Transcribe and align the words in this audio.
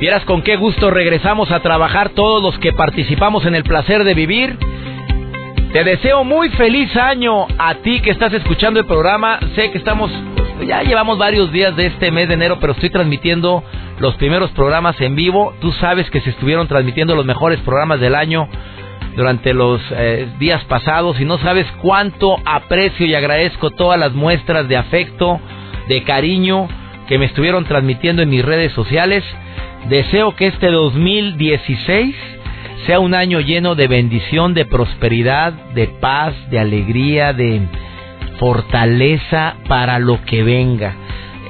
Vieras 0.00 0.24
con 0.26 0.42
qué 0.42 0.54
gusto 0.54 0.92
regresamos 0.92 1.50
a 1.50 1.58
trabajar 1.58 2.10
todos 2.10 2.40
los 2.40 2.56
que 2.60 2.72
participamos 2.72 3.44
en 3.46 3.56
el 3.56 3.64
placer 3.64 4.04
de 4.04 4.14
vivir. 4.14 4.56
Te 5.72 5.82
deseo 5.82 6.22
muy 6.22 6.50
feliz 6.50 6.96
año 6.96 7.48
a 7.58 7.74
ti 7.74 8.00
que 8.00 8.10
estás 8.10 8.32
escuchando 8.32 8.78
el 8.78 8.86
programa. 8.86 9.40
Sé 9.56 9.72
que 9.72 9.78
estamos, 9.78 10.08
ya 10.64 10.84
llevamos 10.84 11.18
varios 11.18 11.50
días 11.50 11.74
de 11.74 11.86
este 11.86 12.12
mes 12.12 12.28
de 12.28 12.34
enero, 12.34 12.58
pero 12.60 12.74
estoy 12.74 12.90
transmitiendo 12.90 13.64
los 13.98 14.14
primeros 14.14 14.52
programas 14.52 15.00
en 15.00 15.16
vivo. 15.16 15.52
Tú 15.60 15.72
sabes 15.72 16.08
que 16.10 16.20
se 16.20 16.30
estuvieron 16.30 16.68
transmitiendo 16.68 17.16
los 17.16 17.26
mejores 17.26 17.58
programas 17.60 17.98
del 17.98 18.14
año 18.14 18.48
durante 19.16 19.52
los 19.52 19.80
eh, 19.90 20.28
días 20.38 20.62
pasados 20.66 21.20
y 21.20 21.24
no 21.24 21.38
sabes 21.38 21.66
cuánto 21.82 22.36
aprecio 22.44 23.04
y 23.04 23.16
agradezco 23.16 23.70
todas 23.70 23.98
las 23.98 24.12
muestras 24.12 24.68
de 24.68 24.76
afecto, 24.76 25.40
de 25.88 26.04
cariño 26.04 26.68
que 27.08 27.18
me 27.18 27.24
estuvieron 27.24 27.64
transmitiendo 27.64 28.22
en 28.22 28.30
mis 28.30 28.44
redes 28.44 28.70
sociales. 28.74 29.24
Deseo 29.88 30.34
que 30.36 30.48
este 30.48 30.70
2016 30.70 32.14
sea 32.86 33.00
un 33.00 33.14
año 33.14 33.40
lleno 33.40 33.74
de 33.74 33.86
bendición, 33.86 34.54
de 34.54 34.64
prosperidad, 34.64 35.52
de 35.74 35.88
paz, 35.88 36.34
de 36.50 36.58
alegría, 36.58 37.32
de 37.32 37.62
fortaleza 38.38 39.56
para 39.68 39.98
lo 39.98 40.24
que 40.24 40.42
venga. 40.42 40.94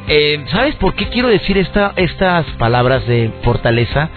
Eh, 0.08 0.44
¿Sabes 0.48 0.74
por 0.76 0.94
qué 0.94 1.08
quiero 1.08 1.28
decir 1.28 1.58
esta, 1.58 1.92
estas 1.96 2.46
palabras 2.58 3.06
de 3.06 3.30
fortaleza? 3.42 4.08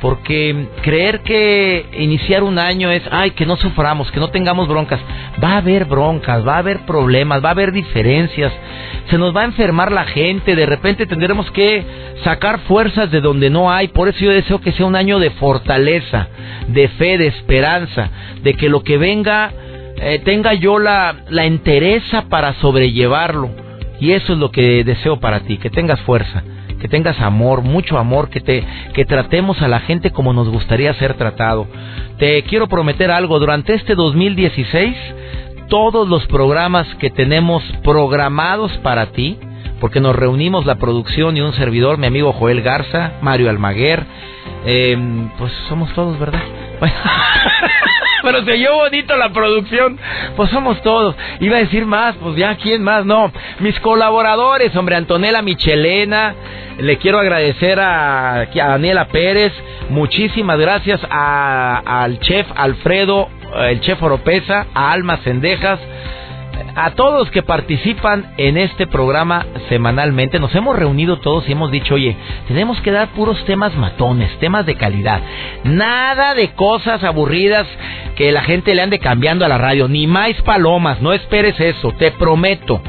Porque 0.00 0.68
creer 0.82 1.20
que 1.20 1.86
iniciar 1.98 2.42
un 2.42 2.58
año 2.58 2.90
es, 2.90 3.02
ay, 3.10 3.32
que 3.32 3.46
no 3.46 3.56
suframos, 3.56 4.10
que 4.10 4.20
no 4.20 4.28
tengamos 4.28 4.66
broncas. 4.66 5.00
Va 5.42 5.52
a 5.52 5.56
haber 5.58 5.84
broncas, 5.84 6.46
va 6.46 6.54
a 6.54 6.58
haber 6.58 6.80
problemas, 6.86 7.44
va 7.44 7.48
a 7.48 7.52
haber 7.52 7.72
diferencias, 7.72 8.52
se 9.10 9.18
nos 9.18 9.36
va 9.36 9.42
a 9.42 9.46
enfermar 9.46 9.92
la 9.92 10.04
gente, 10.04 10.56
de 10.56 10.66
repente 10.66 11.06
tendremos 11.06 11.50
que 11.50 11.84
sacar 12.24 12.60
fuerzas 12.60 13.10
de 13.10 13.20
donde 13.20 13.50
no 13.50 13.70
hay. 13.70 13.88
Por 13.88 14.08
eso 14.08 14.20
yo 14.20 14.30
deseo 14.30 14.60
que 14.60 14.72
sea 14.72 14.86
un 14.86 14.96
año 14.96 15.18
de 15.18 15.30
fortaleza, 15.30 16.28
de 16.68 16.88
fe, 16.88 17.18
de 17.18 17.26
esperanza, 17.26 18.10
de 18.42 18.54
que 18.54 18.68
lo 18.68 18.82
que 18.82 18.96
venga 18.96 19.52
eh, 19.96 20.20
tenga 20.24 20.54
yo 20.54 20.78
la, 20.78 21.24
la 21.28 21.44
entereza 21.44 22.22
para 22.28 22.54
sobrellevarlo. 22.54 23.50
Y 24.00 24.12
eso 24.12 24.32
es 24.32 24.38
lo 24.38 24.50
que 24.50 24.82
deseo 24.82 25.20
para 25.20 25.40
ti, 25.40 25.58
que 25.58 25.68
tengas 25.68 26.00
fuerza 26.00 26.42
que 26.80 26.88
tengas 26.88 27.20
amor, 27.20 27.62
mucho 27.62 27.98
amor, 27.98 28.30
que 28.30 28.40
te 28.40 28.64
que 28.94 29.04
tratemos 29.04 29.60
a 29.62 29.68
la 29.68 29.80
gente 29.80 30.10
como 30.10 30.32
nos 30.32 30.48
gustaría 30.48 30.92
ser 30.94 31.14
tratado. 31.14 31.66
Te 32.18 32.42
quiero 32.44 32.68
prometer 32.68 33.10
algo, 33.10 33.38
durante 33.38 33.74
este 33.74 33.94
2016 33.94 34.96
todos 35.68 36.08
los 36.08 36.26
programas 36.26 36.86
que 36.96 37.10
tenemos 37.10 37.62
programados 37.84 38.76
para 38.78 39.06
ti, 39.12 39.38
porque 39.80 40.00
nos 40.00 40.16
reunimos 40.16 40.66
la 40.66 40.74
producción 40.74 41.36
y 41.36 41.40
un 41.40 41.52
servidor, 41.52 41.96
mi 41.96 42.08
amigo 42.08 42.32
Joel 42.32 42.60
Garza, 42.60 43.12
Mario 43.22 43.48
Almaguer, 43.48 44.04
eh, 44.66 44.98
pues 45.38 45.52
somos 45.68 45.92
todos, 45.94 46.18
¿verdad? 46.18 46.42
pero 48.22 48.44
se 48.44 48.52
oyó 48.52 48.74
bonito 48.74 49.16
la 49.16 49.30
producción. 49.30 49.98
Pues 50.36 50.50
somos 50.50 50.80
todos. 50.82 51.14
Iba 51.40 51.56
a 51.56 51.60
decir 51.60 51.86
más, 51.86 52.16
pues 52.16 52.36
ya, 52.36 52.56
¿quién 52.56 52.82
más? 52.82 53.04
No. 53.04 53.32
Mis 53.60 53.78
colaboradores, 53.80 54.74
hombre, 54.76 54.96
Antonella 54.96 55.42
Michelena. 55.42 56.34
Le 56.78 56.96
quiero 56.98 57.18
agradecer 57.18 57.78
a, 57.80 58.42
a 58.42 58.46
Daniela 58.54 59.08
Pérez. 59.08 59.52
Muchísimas 59.90 60.58
gracias 60.58 61.00
al 61.10 62.18
chef 62.20 62.46
Alfredo, 62.54 63.28
el 63.68 63.80
chef 63.80 64.02
Oropesa, 64.02 64.66
a 64.72 64.92
Alma 64.92 65.18
Cendejas 65.18 65.80
a 66.74 66.90
todos 66.92 67.30
que 67.30 67.42
participan 67.42 68.32
en 68.36 68.56
este 68.56 68.86
programa 68.86 69.46
semanalmente. 69.68 70.38
Nos 70.38 70.54
hemos 70.54 70.76
reunido 70.76 71.18
todos 71.18 71.48
y 71.48 71.52
hemos 71.52 71.70
dicho, 71.70 71.94
oye, 71.94 72.16
tenemos 72.48 72.80
que 72.80 72.90
dar 72.90 73.08
puros 73.08 73.44
temas 73.44 73.74
matones, 73.76 74.30
temas 74.38 74.66
de 74.66 74.76
calidad. 74.76 75.20
Nada 75.64 76.34
de 76.34 76.50
cosas 76.52 77.02
aburridas 77.04 77.66
que 78.16 78.32
la 78.32 78.42
gente 78.42 78.74
le 78.74 78.82
ande 78.82 78.98
cambiando 78.98 79.44
a 79.44 79.48
la 79.48 79.58
radio. 79.58 79.88
Ni 79.88 80.06
más 80.06 80.30
palomas, 80.42 81.00
no 81.00 81.12
esperes 81.12 81.58
eso. 81.60 81.92
Te 81.92 82.10
prometo 82.12 82.80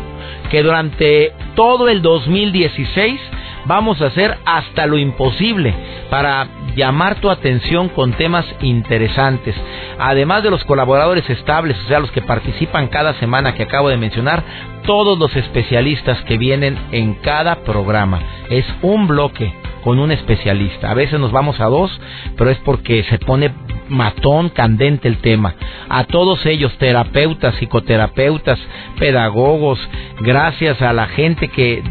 que 0.50 0.64
durante 0.64 1.32
todo 1.56 1.90
el 1.90 2.02
2016 2.02 3.20
vamos 3.66 4.02
a 4.02 4.08
hacer 4.08 4.38
hasta 4.46 4.86
lo 4.86 4.98
imposible 4.98 5.74
para 6.10 6.48
llamar 6.76 7.16
tu 7.16 7.30
atención 7.30 7.90
con 7.90 8.14
temas 8.14 8.46
interesantes. 8.62 9.56
Además 10.00 10.44
de 10.44 10.52
los 10.52 10.64
colaboradores 10.64 11.30
estables, 11.30 11.78
o 11.86 11.88
sea, 11.88 12.00
los 12.00 12.12
que 12.12 12.22
participan 12.22 12.88
cada 12.88 13.14
semana 13.16 13.54
que 13.54 13.64
acabo 13.64 13.90
de 13.90 13.98
mencionar, 13.98 14.44
todos 14.86 15.18
los 15.18 15.36
especialistas 15.36 16.20
que 16.24 16.38
vienen 16.38 16.78
en 16.92 17.16
cada 17.16 17.58
programa. 17.64 18.20
Es 18.50 18.66
un 18.82 19.08
bloque 19.08 19.54
con 19.84 20.00
un 20.00 20.12
especialista. 20.12 20.92
A 20.92 20.94
veces 20.94 21.20
nos 21.20 21.32
vamos 21.32 21.60
a 21.60 21.66
dos, 21.66 22.00
pero 22.38 22.50
es 22.50 22.58
porque 22.60 23.04
se 23.04 23.20
pone 23.20 23.52
matón, 23.90 24.50
candente 24.50 25.08
el 25.08 25.18
tema. 25.18 25.56
A 25.90 26.06
todos 26.06 26.46
ellos, 26.46 26.78
terapeutas, 26.78 27.56
psicoterapeutas, 27.56 28.60
pedagogos, 29.00 29.80
gracias 30.20 30.82
a 30.82 30.94
la 30.94 31.08
gente 31.08 31.50
que 31.50 31.84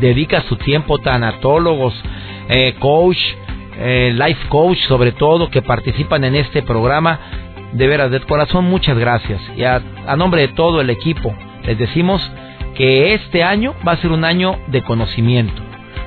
dedica 0.00 0.42
su 0.42 0.56
tiempo, 0.56 0.98
tanatólogos, 0.98 1.94
eh, 2.48 2.74
coach, 2.78 3.18
eh, 3.78 4.14
life 4.14 4.48
coach 4.48 4.78
sobre 4.88 5.12
todo, 5.12 5.50
que 5.50 5.62
participan 5.62 6.24
en 6.24 6.36
este 6.36 6.62
programa. 6.62 7.18
De 7.72 7.86
veras, 7.86 8.10
de 8.10 8.20
corazón, 8.20 8.66
muchas 8.66 8.98
gracias. 8.98 9.40
Y 9.56 9.64
a, 9.64 9.80
a 10.06 10.16
nombre 10.16 10.42
de 10.42 10.48
todo 10.48 10.80
el 10.80 10.90
equipo, 10.90 11.34
les 11.64 11.78
decimos 11.78 12.20
que 12.74 13.14
este 13.14 13.42
año 13.42 13.74
va 13.86 13.92
a 13.92 13.96
ser 13.96 14.12
un 14.12 14.24
año 14.24 14.58
de 14.68 14.82
conocimiento. 14.82 15.62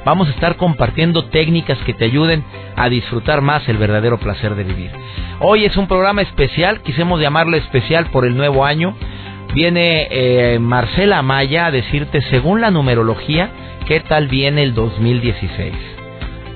Vamos 0.05 0.27
a 0.27 0.31
estar 0.31 0.55
compartiendo 0.55 1.25
técnicas 1.25 1.79
que 1.79 1.93
te 1.93 2.05
ayuden 2.05 2.43
a 2.75 2.89
disfrutar 2.89 3.41
más 3.41 3.67
el 3.67 3.77
verdadero 3.77 4.19
placer 4.19 4.53
de 4.53 4.63
vivir. 4.63 4.91
Hoy 5.39 5.65
es 5.65 5.75
un 5.77 5.87
programa 5.87 6.21
especial, 6.21 6.81
quisimos 6.81 7.19
llamarlo 7.19 7.57
especial 7.57 8.05
por 8.11 8.25
el 8.25 8.37
nuevo 8.37 8.63
año. 8.65 8.95
Viene 9.55 10.09
eh, 10.11 10.59
Marcela 10.59 11.19
Amaya 11.19 11.67
a 11.67 11.71
decirte, 11.71 12.21
según 12.23 12.59
la 12.59 12.71
numerología, 12.71 13.49
qué 13.87 14.01
tal 14.01 14.27
viene 14.27 14.63
el 14.63 14.73
2016. 14.73 15.73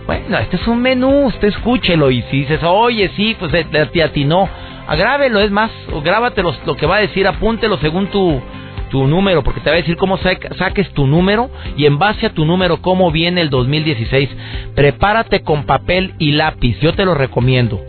Bueno, 0.06 0.38
este 0.38 0.58
es 0.58 0.68
un 0.68 0.82
menú, 0.82 1.28
usted 1.28 1.48
escúchelo 1.48 2.12
y 2.12 2.24
si 2.24 2.42
dices, 2.42 2.60
oye, 2.62 3.10
sí, 3.16 3.38
pues 3.40 3.54
eh, 3.54 3.66
te 3.94 4.04
atinó, 4.04 4.50
agrábelo, 4.86 5.40
es 5.40 5.50
más, 5.50 5.72
o 5.94 6.02
grábate 6.02 6.44
lo 6.44 6.76
que 6.76 6.86
va 6.86 6.98
a 6.98 7.00
decir, 7.00 7.26
apúntelo 7.26 7.78
según 7.78 8.08
tu, 8.08 8.42
tu 8.90 9.08
número, 9.08 9.44
porque 9.44 9.62
te 9.62 9.70
va 9.70 9.78
a 9.78 9.80
decir 9.80 9.96
cómo 9.96 10.18
saques 10.18 10.90
tu 10.92 11.08
número 11.08 11.50
y 11.78 11.86
en 11.86 12.00
base 12.00 12.26
a 12.26 12.34
tu 12.34 12.44
número 12.44 12.82
cómo 12.82 13.12
viene 13.12 13.40
el 13.40 13.50
2016. 13.50 14.30
Prepárate 14.76 15.42
con 15.44 15.64
papel 15.64 16.16
y 16.20 16.34
lápiz, 16.34 16.78
yo 16.82 16.94
te 16.94 17.06
lo 17.06 17.14
recomiendo. 17.14 17.80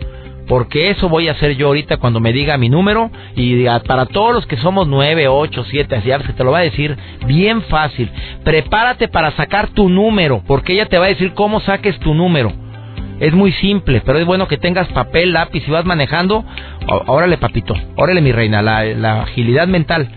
Porque 0.51 0.89
eso 0.89 1.07
voy 1.07 1.29
a 1.29 1.31
hacer 1.31 1.55
yo 1.55 1.67
ahorita 1.67 1.95
cuando 1.95 2.19
me 2.19 2.33
diga 2.33 2.57
mi 2.57 2.67
número 2.67 3.09
y 3.37 3.63
para 3.87 4.05
todos 4.05 4.33
los 4.33 4.45
que 4.45 4.57
somos 4.57 4.85
9, 4.85 5.29
8, 5.29 5.63
7, 5.63 5.95
así 5.95 6.09
se 6.27 6.33
te 6.33 6.43
lo 6.43 6.51
va 6.51 6.57
a 6.57 6.63
decir 6.63 6.97
bien 7.25 7.61
fácil. 7.61 8.11
Prepárate 8.43 9.07
para 9.07 9.31
sacar 9.31 9.69
tu 9.69 9.87
número, 9.87 10.43
porque 10.45 10.73
ella 10.73 10.87
te 10.87 10.97
va 10.97 11.05
a 11.05 11.07
decir 11.07 11.31
cómo 11.35 11.61
saques 11.61 11.97
tu 11.99 12.13
número. 12.13 12.51
Es 13.21 13.31
muy 13.31 13.53
simple, 13.53 14.01
pero 14.05 14.19
es 14.19 14.25
bueno 14.25 14.49
que 14.49 14.57
tengas 14.57 14.89
papel, 14.89 15.31
lápiz 15.31 15.63
y 15.65 15.71
vas 15.71 15.85
manejando. 15.85 16.43
Órale, 17.07 17.37
papito, 17.37 17.73
órale, 17.95 18.19
mi 18.19 18.33
reina, 18.33 18.61
la, 18.61 18.83
la 18.83 19.21
agilidad 19.21 19.69
mental 19.69 20.09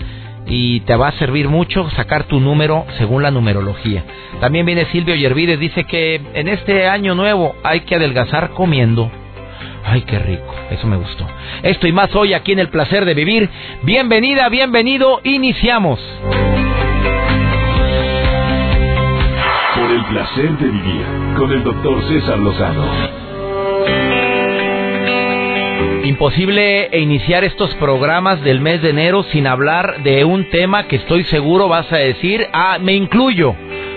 y 0.49 0.81
te 0.81 0.97
va 0.97 1.09
a 1.09 1.13
servir 1.13 1.49
mucho 1.49 1.89
sacar 1.91 2.25
tu 2.25 2.41
número 2.41 2.87
según 2.99 3.23
la 3.23 3.31
numerología. 3.31 4.03
También 4.41 4.67
viene 4.67 4.87
Silvio 4.87 5.15
Yervides, 5.15 5.61
dice 5.61 5.85
que 5.85 6.21
en 6.35 6.49
este 6.49 6.89
año 6.89 7.15
nuevo 7.15 7.55
hay 7.63 7.83
que 7.83 7.95
adelgazar 7.95 8.51
comiendo. 8.51 9.13
Ay, 9.87 10.03
qué 10.03 10.19
rico, 10.19 10.55
eso 10.71 10.87
me 10.87 10.97
gustó. 10.97 11.27
Esto 11.63 11.87
y 11.87 11.93
más 11.93 12.15
hoy 12.15 12.33
aquí 12.33 12.53
en 12.53 12.59
El 12.59 12.71
Placer 12.71 13.05
de 13.05 13.15
Vivir. 13.15 13.51
Bienvenida, 13.83 14.49
bienvenido, 14.49 15.21
iniciamos. 15.25 16.01
Por 19.75 19.91
el 19.91 20.05
placer 20.07 20.57
de 20.59 20.71
vivir 20.71 21.05
con 21.37 21.53
el 21.53 21.63
doctor 21.63 22.03
César 22.09 22.39
Lozano. 22.39 22.85
Imposible 26.05 26.91
iniciar 26.99 27.45
estos 27.45 27.75
programas 27.75 28.43
del 28.43 28.61
mes 28.61 28.81
de 28.83 28.91
enero 28.91 29.23
sin 29.25 29.47
hablar 29.47 30.03
de 30.03 30.25
un 30.25 30.49
tema 30.51 30.87
que 30.87 30.97
estoy 30.97 31.25
seguro 31.25 31.69
vas 31.69 31.91
a 31.93 31.97
decir, 31.97 32.47
ah, 32.53 32.79
me 32.81 32.95
incluyo. 32.95 33.55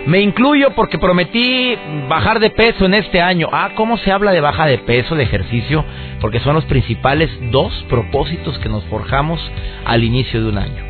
Me 0.07 0.21
incluyo 0.21 0.71
porque 0.74 0.98
prometí 0.98 1.77
bajar 2.07 2.39
de 2.39 2.50
peso 2.50 2.86
en 2.86 2.94
este 2.94 3.19
año. 3.19 3.50
Ah, 3.51 3.71
¿cómo 3.75 3.98
se 3.98 4.09
habla 4.09 4.31
de 4.31 4.39
baja 4.39 4.65
de 4.65 4.77
peso, 4.77 5.15
de 5.15 5.24
ejercicio? 5.24 5.83
Porque 6.21 6.39
son 6.39 6.56
los 6.56 6.63
principales 6.63 7.30
dos 7.51 7.74
propósitos 7.89 8.57
que 8.59 8.69
nos 8.69 8.86
forjamos 8.86 9.38
al 9.83 10.06
inicio 10.06 10.42
de 10.42 10.48
un 10.48 10.59
año. 10.59 10.81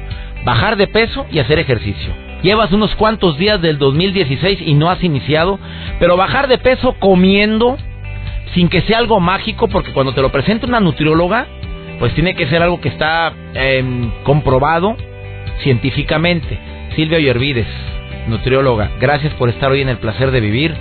Bajar 0.46 0.78
de 0.78 0.86
peso 0.86 1.26
y 1.32 1.40
hacer 1.40 1.58
ejercicio. 1.58 2.14
Llevas 2.44 2.72
unos 2.72 2.94
cuantos 2.94 3.40
días 3.40 3.60
del 3.60 3.80
2016 3.80 4.60
y 4.64 4.76
no 4.76 4.92
has 4.92 5.04
iniciado, 5.04 5.58
pero 5.98 6.16
bajar 6.16 6.48
de 6.48 6.60
peso 6.60 6.94
comiendo 7.00 7.76
sin 8.54 8.70
que 8.70 8.82
sea 8.82 9.00
algo 9.00 9.20
mágico, 9.20 9.68
porque 9.68 9.94
cuando 9.94 10.14
te 10.14 10.22
lo 10.22 10.32
presenta 10.32 10.68
una 10.68 10.80
nutrióloga, 10.80 11.48
pues 11.98 12.14
tiene 12.14 12.36
que 12.36 12.46
ser 12.46 12.62
algo 12.62 12.80
que 12.82 12.90
está 12.90 13.34
em, 13.56 14.12
comprobado 14.22 14.96
científicamente. 15.64 16.60
Silvia 16.96 17.18
Yervides, 17.18 17.66
nutrióloga, 18.28 18.92
gracias 19.00 19.34
por 19.36 19.50
estar 19.50 19.72
hoy 19.72 19.82
en 19.82 19.90
el 19.90 19.98
placer 19.98 20.32
de 20.32 20.42
vivir. 20.42 20.76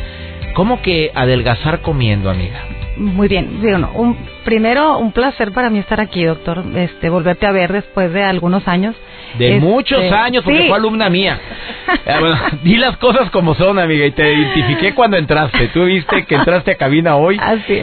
¿Cómo 0.55 0.81
que 0.81 1.11
adelgazar 1.15 1.83
comiendo, 1.83 2.31
amiga? 2.31 2.63
Muy 2.97 3.29
bien, 3.29 3.61
un, 3.95 4.17
primero 4.43 4.97
un 4.97 5.13
placer 5.13 5.53
para 5.53 5.69
mí 5.69 5.79
estar 5.81 6.01
aquí, 6.01 6.25
doctor, 6.25 6.65
este, 6.75 7.11
volverte 7.11 7.47
a 7.47 7.53
ver 7.53 7.71
después 7.71 8.11
de 8.11 8.23
algunos 8.23 8.67
años. 8.67 8.97
De 9.37 9.57
este, 9.57 9.61
muchos 9.61 10.01
años, 10.11 10.43
porque 10.45 10.65
fue 10.67 10.75
alumna 10.75 11.11
mía. 11.11 11.39
Eh, 12.07 12.15
bueno, 12.21 12.37
di 12.63 12.79
las 12.79 12.97
cosas 12.97 13.29
como 13.31 13.55
son, 13.55 13.79
amiga, 13.79 14.07
y 14.07 14.13
te 14.13 14.33
identifiqué 14.33 14.95
cuando 14.95 15.19
entraste. 15.19 15.69
Tú 15.75 15.85
viste 15.85 16.25
que 16.25 16.37
entraste 16.37 16.71
a 16.71 16.77
cabina 16.77 17.17
hoy 17.17 17.39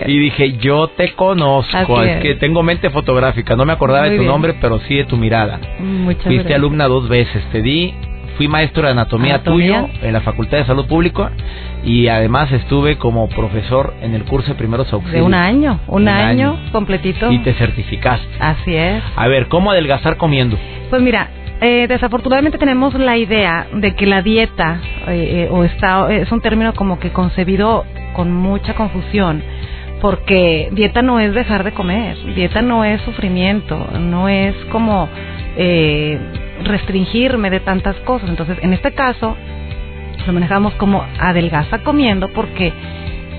y 0.07 0.17
dije, 0.17 0.53
yo 0.53 0.87
te 0.87 1.11
conozco. 1.11 2.01
es, 2.01 2.21
que 2.21 2.33
tengo 2.35 2.63
mente 2.63 2.89
fotográfica, 2.89 3.55
no 3.55 3.65
me 3.65 3.73
acordaba 3.73 4.09
de 4.09 4.17
tu 4.17 4.23
nombre, 4.23 4.55
pero 4.59 4.79
sí 4.87 4.95
de 4.95 5.05
tu 5.05 5.15
mirada. 5.15 5.59
Muchas 5.77 6.23
Fuiste 6.23 6.55
alumna 6.55 6.87
dos 6.87 7.07
veces, 7.07 7.43
te 7.51 7.61
di 7.61 7.93
fui 8.37 8.47
maestro 8.47 8.83
de 8.83 8.91
anatomía, 8.91 9.43
tuyo 9.43 9.89
en 10.01 10.13
la 10.13 10.21
Facultad 10.21 10.57
de 10.57 10.65
Salud 10.65 10.85
Pública 10.85 11.31
y 11.83 12.07
además 12.07 12.51
estuve 12.51 12.97
como 12.97 13.27
profesor 13.29 13.93
en 14.01 14.13
el 14.15 14.23
curso 14.23 14.49
de 14.49 14.55
primeros 14.55 14.91
auxilios. 14.91 15.21
De 15.21 15.21
un 15.21 15.33
año, 15.33 15.79
un, 15.87 16.07
año, 16.07 16.57
completito. 16.71 17.31
Y 17.31 17.39
te 17.39 17.53
certificaste. 17.53 18.27
Así 18.39 18.75
es. 18.75 19.03
A 19.15 19.27
ver, 19.27 19.47
¿cómo 19.47 19.71
adelgazar 19.71 20.17
comiendo? 20.17 20.57
Pues 20.89 21.01
mira, 21.01 21.29
eh, 21.61 21.87
desafortunadamente 21.87 22.57
tenemos 22.57 22.93
la 22.95 23.17
idea 23.17 23.67
de 23.73 23.95
que 23.95 24.05
la 24.05 24.21
dieta 24.21 24.79
eh, 25.07 25.45
eh, 25.45 25.49
o 25.51 25.63
está 25.63 26.11
es 26.11 26.31
un 26.31 26.41
término 26.41 26.73
como 26.73 26.99
que 26.99 27.11
concebido 27.11 27.85
con 28.13 28.31
mucha 28.33 28.75
confusión 28.75 29.43
porque 30.03 30.67
dieta 30.73 31.01
no 31.01 31.21
es 31.21 31.33
dejar 31.33 31.63
de 31.63 31.71
comer, 31.71 32.17
dieta 32.35 32.61
no 32.61 32.83
es 32.83 33.01
sufrimiento, 33.03 33.87
no 34.01 34.27
es 34.27 34.53
como 34.69 35.07
eh, 35.55 36.19
restringirme 36.63 37.49
de 37.49 37.59
tantas 37.59 37.95
cosas. 37.97 38.29
Entonces, 38.29 38.57
en 38.61 38.73
este 38.73 38.93
caso, 38.93 39.35
lo 40.25 40.33
manejamos 40.33 40.73
como 40.75 41.05
adelgaza 41.19 41.79
comiendo 41.79 42.29
porque 42.29 42.73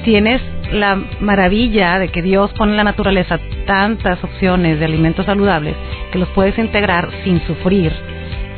tienes 0.05 0.41
la 0.73 0.97
maravilla 1.21 1.99
de 1.99 2.09
que 2.09 2.23
Dios 2.23 2.53
pone 2.53 2.73
en 2.73 2.77
la 2.77 2.85
naturaleza 2.85 3.39
tantas 3.67 4.23
opciones 4.23 4.79
de 4.79 4.85
alimentos 4.85 5.27
saludables 5.27 5.77
que 6.13 6.19
los 6.19 6.29
puedes 6.31 6.57
integrar 6.59 7.11
sin 7.25 7.41
sufrir. 7.47 7.93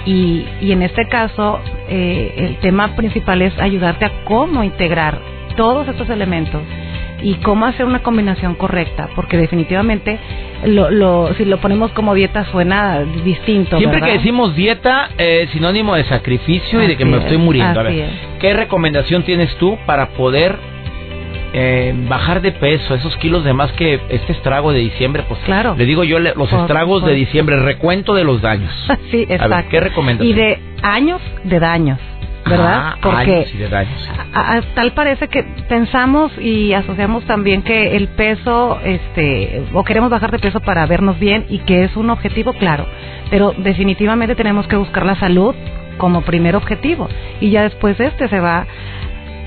Y, 0.04 0.44
y 0.60 0.72
en 0.72 0.82
este 0.82 1.08
caso, 1.08 1.60
eh, 1.88 2.34
el 2.36 2.56
tema 2.58 2.94
principal 2.94 3.42
es 3.42 3.58
ayudarte 3.58 4.04
a 4.04 4.24
cómo 4.24 4.62
integrar 4.62 5.18
todos 5.56 5.88
estos 5.88 6.08
elementos 6.10 6.62
y 7.26 7.34
cómo 7.38 7.66
hacer 7.66 7.84
una 7.86 8.04
combinación 8.04 8.54
correcta, 8.54 9.08
porque 9.16 9.36
definitivamente 9.36 10.16
lo, 10.64 10.90
lo, 10.90 11.34
si 11.34 11.44
lo 11.44 11.58
ponemos 11.58 11.90
como 11.90 12.14
dieta 12.14 12.44
suena 12.52 13.00
distinto. 13.24 13.78
Siempre 13.78 14.00
que 14.00 14.12
decimos 14.12 14.54
dieta, 14.54 15.10
es 15.18 15.50
sinónimo 15.50 15.96
de 15.96 16.04
sacrificio 16.04 16.80
y 16.80 16.86
de 16.86 16.96
que 16.96 17.04
me 17.04 17.16
estoy 17.16 17.38
muriendo. 17.38 17.80
A 17.80 17.82
ver, 17.82 18.10
¿qué 18.38 18.52
recomendación 18.52 19.24
tienes 19.24 19.52
tú 19.56 19.76
para 19.86 20.10
poder 20.10 20.56
eh, 21.52 21.94
bajar 22.08 22.42
de 22.42 22.52
peso, 22.52 22.94
esos 22.94 23.16
kilos 23.16 23.42
de 23.42 23.52
más 23.52 23.72
que 23.72 23.98
este 24.10 24.32
estrago 24.32 24.72
de 24.72 24.80
diciembre, 24.80 25.24
pues 25.26 25.40
claro. 25.40 25.74
Le 25.76 25.84
digo 25.84 26.04
yo 26.04 26.20
los 26.20 26.52
estragos 26.52 27.04
de 27.04 27.14
diciembre, 27.14 27.56
recuento 27.56 28.14
de 28.14 28.22
los 28.22 28.40
daños. 28.40 28.72
sí, 29.10 29.26
exacto. 29.28 29.70
¿Qué 29.70 29.80
recomendación? 29.80 30.28
Y 30.28 30.32
de 30.32 30.58
años 30.82 31.20
de 31.42 31.58
daños. 31.58 31.98
¿Verdad? 32.48 32.78
Ah, 32.78 32.96
Porque 33.00 33.46
tal 34.74 34.92
parece 34.92 35.28
que 35.28 35.42
pensamos 35.68 36.32
y 36.38 36.72
asociamos 36.72 37.24
también 37.24 37.62
que 37.62 37.96
el 37.96 38.08
peso, 38.08 38.78
este, 38.84 39.64
o 39.72 39.84
queremos 39.84 40.10
bajar 40.10 40.30
de 40.30 40.38
peso 40.38 40.60
para 40.60 40.86
vernos 40.86 41.18
bien 41.18 41.46
y 41.48 41.58
que 41.60 41.84
es 41.84 41.96
un 41.96 42.10
objetivo, 42.10 42.52
claro, 42.54 42.86
pero 43.30 43.52
definitivamente 43.56 44.34
tenemos 44.34 44.66
que 44.66 44.76
buscar 44.76 45.04
la 45.04 45.16
salud 45.16 45.54
como 45.98 46.22
primer 46.22 46.56
objetivo 46.56 47.08
y 47.40 47.50
ya 47.50 47.62
después 47.62 47.98
este 47.98 48.28
se 48.28 48.40
va 48.40 48.66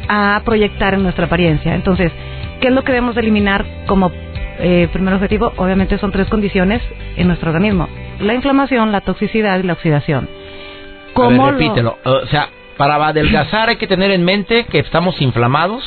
a 0.07 0.41
proyectar 0.43 0.93
en 0.93 1.03
nuestra 1.03 1.25
apariencia. 1.25 1.75
Entonces, 1.75 2.11
¿qué 2.59 2.67
es 2.67 2.73
lo 2.73 2.83
que 2.83 2.91
debemos 2.91 3.15
eliminar 3.17 3.65
como 3.85 4.11
eh, 4.59 4.89
primer 4.91 5.13
objetivo? 5.13 5.53
Obviamente 5.57 5.97
son 5.99 6.11
tres 6.11 6.27
condiciones 6.27 6.81
en 7.15 7.27
nuestro 7.27 7.51
organismo: 7.51 7.87
la 8.19 8.33
inflamación, 8.33 8.91
la 8.91 9.01
toxicidad 9.01 9.59
y 9.59 9.63
la 9.63 9.73
oxidación. 9.73 10.27
¿Cómo 11.13 11.51
repítelo. 11.51 11.97
O 12.03 12.25
sea, 12.27 12.49
para 12.79 12.95
adelgazar 12.95 13.67
hay 13.67 13.75
que 13.75 13.87
tener 13.87 14.09
en 14.09 14.23
mente 14.23 14.63
que 14.63 14.79
estamos 14.79 15.21
inflamados, 15.21 15.83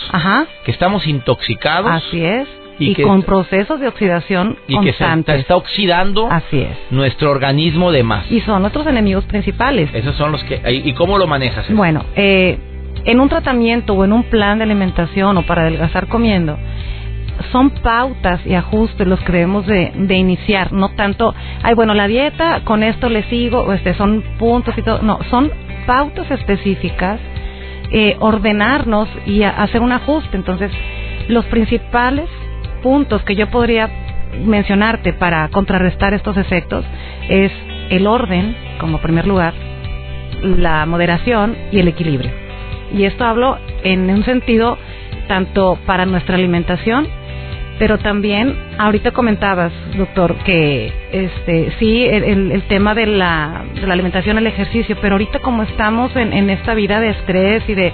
que 0.62 0.70
estamos 0.70 1.06
intoxicados. 1.06 1.90
Así 1.90 2.22
es. 2.22 2.46
Y, 2.78 2.94
con 2.96 3.22
procesos 3.22 3.80
de 3.80 3.88
oxidación 3.88 4.58
y 4.68 4.78
que 4.80 4.92
se 4.92 5.04
está, 5.38 5.56
oxidando 5.56 6.28
Así 6.30 6.60
es. 6.60 6.76
nuestro 6.90 7.30
organismo 7.30 7.92
de 7.92 8.02
más. 8.02 8.30
Y 8.30 8.42
son 8.42 8.60
nuestros 8.60 8.86
enemigos 8.86 9.24
principales. 9.24 9.88
Esos 9.94 10.16
son 10.16 10.32
los 10.32 10.44
que... 10.44 10.60
¿Y 10.70 10.92
cómo 10.92 11.16
lo 11.16 11.26
manejas? 11.26 11.64
Bueno, 11.72 12.04
eh, 12.14 12.58
en 13.06 13.20
un 13.20 13.28
tratamiento 13.30 13.94
o 13.94 14.04
en 14.04 14.12
un 14.12 14.24
plan 14.24 14.58
de 14.58 14.64
alimentación 14.64 15.38
o 15.38 15.42
para 15.46 15.62
adelgazar 15.62 16.08
comiendo, 16.08 16.58
son 17.52 17.70
pautas 17.70 18.44
y 18.44 18.52
ajustes 18.52 19.06
los 19.06 19.20
que 19.20 19.32
debemos 19.32 19.66
de, 19.66 19.92
de, 19.94 20.14
iniciar, 20.14 20.72
no 20.72 20.90
tanto, 20.90 21.34
ay, 21.62 21.74
bueno, 21.74 21.94
la 21.94 22.06
dieta, 22.06 22.60
con 22.64 22.82
esto 22.82 23.08
le 23.08 23.22
sigo, 23.24 23.60
o 23.60 23.72
este, 23.72 23.94
son 23.94 24.22
puntos 24.38 24.76
y 24.76 24.82
todo, 24.82 25.00
no, 25.00 25.18
son 25.30 25.50
pautas 25.86 26.30
específicas, 26.30 27.20
eh, 27.90 28.16
ordenarnos 28.20 29.08
y 29.26 29.42
hacer 29.42 29.80
un 29.80 29.92
ajuste. 29.92 30.36
Entonces, 30.36 30.70
los 31.28 31.44
principales 31.46 32.28
puntos 32.82 33.22
que 33.22 33.36
yo 33.36 33.48
podría 33.50 33.90
mencionarte 34.44 35.12
para 35.12 35.48
contrarrestar 35.48 36.14
estos 36.14 36.36
efectos 36.36 36.84
es 37.28 37.52
el 37.90 38.06
orden, 38.06 38.56
como 38.80 38.98
primer 38.98 39.26
lugar, 39.26 39.54
la 40.42 40.86
moderación 40.86 41.56
y 41.70 41.78
el 41.78 41.88
equilibrio. 41.88 42.30
Y 42.94 43.04
esto 43.04 43.24
hablo 43.24 43.58
en 43.84 44.10
un 44.10 44.24
sentido 44.24 44.78
tanto 45.28 45.78
para 45.86 46.06
nuestra 46.06 46.34
alimentación 46.34 47.06
pero 47.78 47.98
también 47.98 48.56
ahorita 48.78 49.10
comentabas, 49.12 49.72
doctor, 49.96 50.36
que 50.44 50.92
este 51.12 51.72
sí, 51.78 52.04
el, 52.04 52.52
el 52.52 52.62
tema 52.68 52.94
de 52.94 53.06
la, 53.06 53.64
de 53.74 53.86
la, 53.86 53.94
alimentación, 53.94 54.38
el 54.38 54.46
ejercicio, 54.46 54.96
pero 55.00 55.14
ahorita 55.14 55.40
como 55.40 55.62
estamos 55.64 56.14
en, 56.16 56.32
en 56.32 56.50
esta 56.50 56.74
vida 56.74 57.00
de 57.00 57.10
estrés 57.10 57.62
y 57.68 57.74
de 57.74 57.92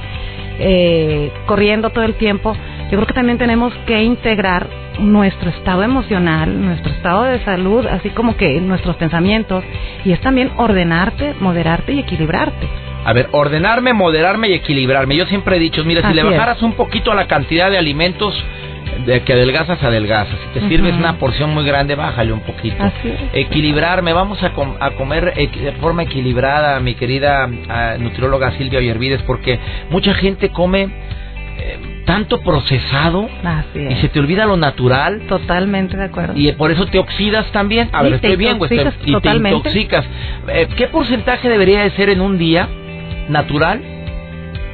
eh, 0.61 1.30
corriendo 1.47 1.90
todo 1.90 2.04
el 2.04 2.14
tiempo, 2.14 2.56
yo 2.90 2.97
creo 2.97 3.06
que 3.06 3.14
también 3.14 3.38
tenemos 3.38 3.73
que 3.87 4.02
integrar 4.02 4.66
nuestro 4.99 5.50
estado 5.50 5.82
emocional, 5.82 6.61
nuestro 6.61 6.92
estado 6.92 7.25
de 7.25 7.38
salud, 7.44 7.87
así 7.87 8.11
como 8.11 8.37
que 8.37 8.61
nuestros 8.61 8.97
pensamientos, 8.97 9.62
y 10.04 10.12
es 10.12 10.20
también 10.20 10.50
ordenarte, 10.56 11.35
moderarte 11.38 11.92
y 11.92 12.00
equilibrarte. 12.00 12.68
A 13.04 13.12
ver, 13.12 13.28
ordenarme, 13.30 13.92
moderarme 13.92 14.49
y 14.49 14.54
equilibrarme. 14.54 15.16
Yo 15.16 15.26
siempre 15.26 15.56
he 15.56 15.61
dicho, 15.61 15.85
mira, 15.85 16.08
si 16.08 16.14
le 16.14 16.25
bajaras 16.25 16.61
un 16.62 16.73
poquito 16.73 17.12
a 17.12 17.14
la 17.14 17.26
cantidad 17.26 17.70
de 17.70 17.78
alimentos, 17.78 18.35
de 19.07 19.23
que 19.23 19.33
adelgazas, 19.33 19.83
adelgazas. 19.83 20.37
Si 20.40 20.61
te 20.61 20.69
sirves 20.69 20.95
una 20.95 21.19
porción 21.19 21.55
muy 21.55 21.64
grande, 21.64 21.95
bájale 21.95 22.33
un 22.33 22.40
poquito. 22.40 22.76
Equilibrarme, 23.33 24.12
vamos 24.12 24.43
a, 24.43 24.52
a 24.81 24.90
comer 24.93 25.35
de 25.35 25.73
forma 25.81 26.02
equilibrada, 26.02 26.81
mi 26.81 26.95
querida 26.95 27.49
ah, 27.69 27.97
nutrióloga 27.99 28.52
Silvia 28.52 28.81
Yervides, 28.81 29.23
porque 29.23 29.59
mucha 29.90 30.14
gente 30.14 30.50
come 30.50 30.88
eh, 31.59 32.02
tanto 32.05 32.40
procesado 32.40 33.28
y 33.75 33.95
se 33.97 34.09
te 34.09 34.21
olvida 34.21 34.47
lo 34.47 34.57
natural. 34.57 35.23
Totalmente 35.28 35.97
de 35.97 36.05
acuerdo. 36.05 36.35
Y 36.37 36.52
por 36.52 36.71
eso 36.71 36.87
te 36.87 36.99
oxidas 36.99 37.50
también. 37.52 37.90
A 37.93 38.02
ver, 38.02 38.14
estoy 38.14 38.37
bien, 38.37 38.59
güey. 38.59 38.71
Y 39.05 39.21
te 39.21 39.31
intoxicas. 39.31 40.07
Eh, 40.49 40.69
¿Qué 40.76 40.87
porcentaje 40.87 41.49
debería 41.49 41.83
de 41.83 41.90
ser 41.90 42.11
en 42.11 42.21
un 42.21 42.38
día 42.38 42.69
natural 43.28 43.81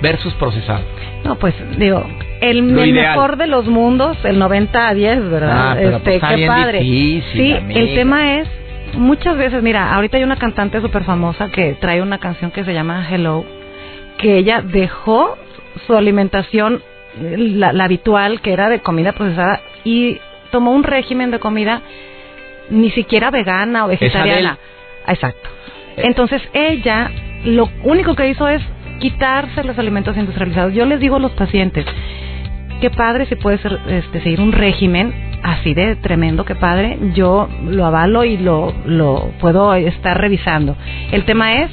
versus 0.01 0.33
procesado? 0.35 0.85
No, 1.25 1.37
pues 1.37 1.55
digo, 1.79 2.07
el, 2.51 2.63
mejor 2.63 3.37
de 3.37 3.47
los 3.47 3.67
mundos, 3.67 4.17
el 4.25 4.39
90 4.39 4.89
a 4.89 4.95
10, 4.95 5.31
¿verdad? 5.31 5.73
Ah, 5.73 5.77
este, 5.81 6.19
pues 6.19 6.37
qué 6.37 6.47
padre. 6.47 6.81
sí, 6.81 7.57
el 7.71 7.95
tema 7.95 8.41
es 8.41 8.49
muchas 8.97 9.37
veces, 9.37 9.63
mira, 9.63 9.95
ahorita 9.95 10.17
hay 10.17 10.23
una 10.23 10.37
cantante 10.37 10.81
súper 10.81 11.05
famosa 11.05 11.51
que 11.51 11.75
trae 11.75 12.03
una 12.03 12.19
canción 12.19 12.51
que 12.51 12.65
se 12.65 12.73
llama 12.73 13.07
Hello, 13.11 13.45
que 14.19 14.39
ella 14.39 14.63
dejó 14.63 15.37
su 15.87 15.97
alimentación, 15.97 16.83
la, 17.21 17.85
habitual, 17.85 18.41
que 18.41 18.53
era 18.53 18.69
de 18.69 18.81
comida 18.81 19.13
procesada, 19.13 19.61
y 19.85 20.21
tomó 20.51 20.73
un 20.73 20.85
régimen 20.85 21.31
de 21.31 21.39
comida 21.39 21.83
ni 22.71 22.91
siquiera 22.91 23.31
vegana 23.31 23.85
o 23.85 23.89
vegetariana. 23.89 24.59
Exacto. 25.07 25.49
Eh. 25.97 26.03
Entonces 26.05 26.43
ella 26.53 27.11
lo 27.45 27.69
único 27.83 28.15
que 28.15 28.29
hizo 28.29 28.49
es 28.49 28.63
quitarse 29.01 29.65
los 29.65 29.79
alimentos 29.79 30.17
industrializados. 30.17 30.73
Yo 30.73 30.87
les 30.87 31.01
digo 31.01 31.17
a 31.17 31.21
los 31.21 31.33
pacientes, 31.33 31.85
qué 32.85 32.91
padre 32.91 33.25
si 33.25 33.37
puedes 33.37 33.63
este, 33.89 34.21
seguir 34.21 34.43
un 34.43 34.53
régimen 34.53 35.39
así 35.43 35.73
de 35.73 35.97
tremendo, 35.97 36.45
qué 36.45 36.55
padre, 36.55 36.99
yo 37.15 37.49
lo 37.65 37.87
avalo 37.87 38.25
y 38.25 38.37
lo, 38.37 38.75
lo 38.85 39.31
puedo 39.41 39.75
estar 39.75 40.21
revisando. 40.21 40.77
El 41.11 41.25
tema 41.25 41.63
es 41.63 41.71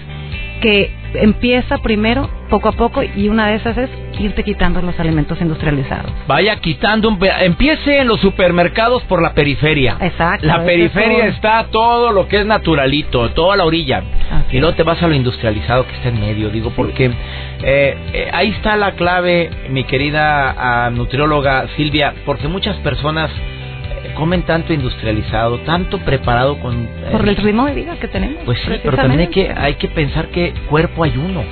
que 0.62 0.90
empieza 1.14 1.78
primero 1.80 2.30
poco 2.50 2.70
a 2.70 2.72
poco 2.74 3.02
y 3.04 3.30
una 3.30 3.48
de 3.48 3.56
esas 3.56 3.78
es 3.78 3.90
irte 4.20 4.44
quitando 4.44 4.82
los 4.82 5.00
alimentos 5.00 5.40
industrializados. 5.42 6.12
Vaya 6.28 6.58
quitando, 6.58 7.10
un, 7.10 7.20
empiece 7.42 8.00
en 8.00 8.08
los 8.08 8.20
supermercados 8.20 9.04
por 9.04 9.22
la 9.22 9.34
periferia. 9.34 9.98
Exacto. 10.00 10.46
La 10.46 10.64
periferia 10.64 11.28
está 11.28 11.68
todo 11.72 12.12
lo 12.12 12.28
que 12.28 12.42
es 12.42 12.46
naturalito, 12.46 13.32
toda 13.32 13.56
la 13.56 13.66
orilla. 13.66 14.04
y 14.52 14.60
luego 14.60 14.76
te 14.76 14.84
vas 14.84 15.02
a 15.02 15.08
lo 15.08 15.16
industrializado 15.16 15.86
que 15.86 15.96
está 15.96 16.10
en 16.10 16.20
medio, 16.20 16.50
digo, 16.50 16.72
porque 16.76 17.06
eh, 17.06 17.98
eh, 18.14 18.30
ahí 18.34 18.50
está 18.50 18.76
la 18.76 18.92
clave, 18.94 19.50
mi 19.70 19.84
querida 19.86 20.90
uh, 20.90 20.92
nutrióloga 20.92 21.68
Silvia, 21.76 22.14
porque 22.26 22.48
muchas 22.48 22.76
personas 22.78 23.32
comen 24.14 24.44
tanto 24.44 24.74
industrializado, 24.74 25.60
tanto 25.60 26.00
preparado 26.00 26.60
con... 26.60 26.88
Por 27.12 27.28
el 27.28 27.36
ritmo 27.36 27.66
de 27.66 27.74
vida 27.74 27.98
que 28.00 28.08
tenemos. 28.08 28.44
Pues 28.46 28.60
sí, 28.60 28.72
pero 28.84 28.98
también 28.98 29.22
hay 29.22 29.28
que, 29.28 29.54
hay 29.56 29.76
que 29.76 29.88
pensar 29.88 30.28
que 30.30 30.54
cuerpo 30.70 31.04
hay 31.04 31.18
uno. 31.18 31.44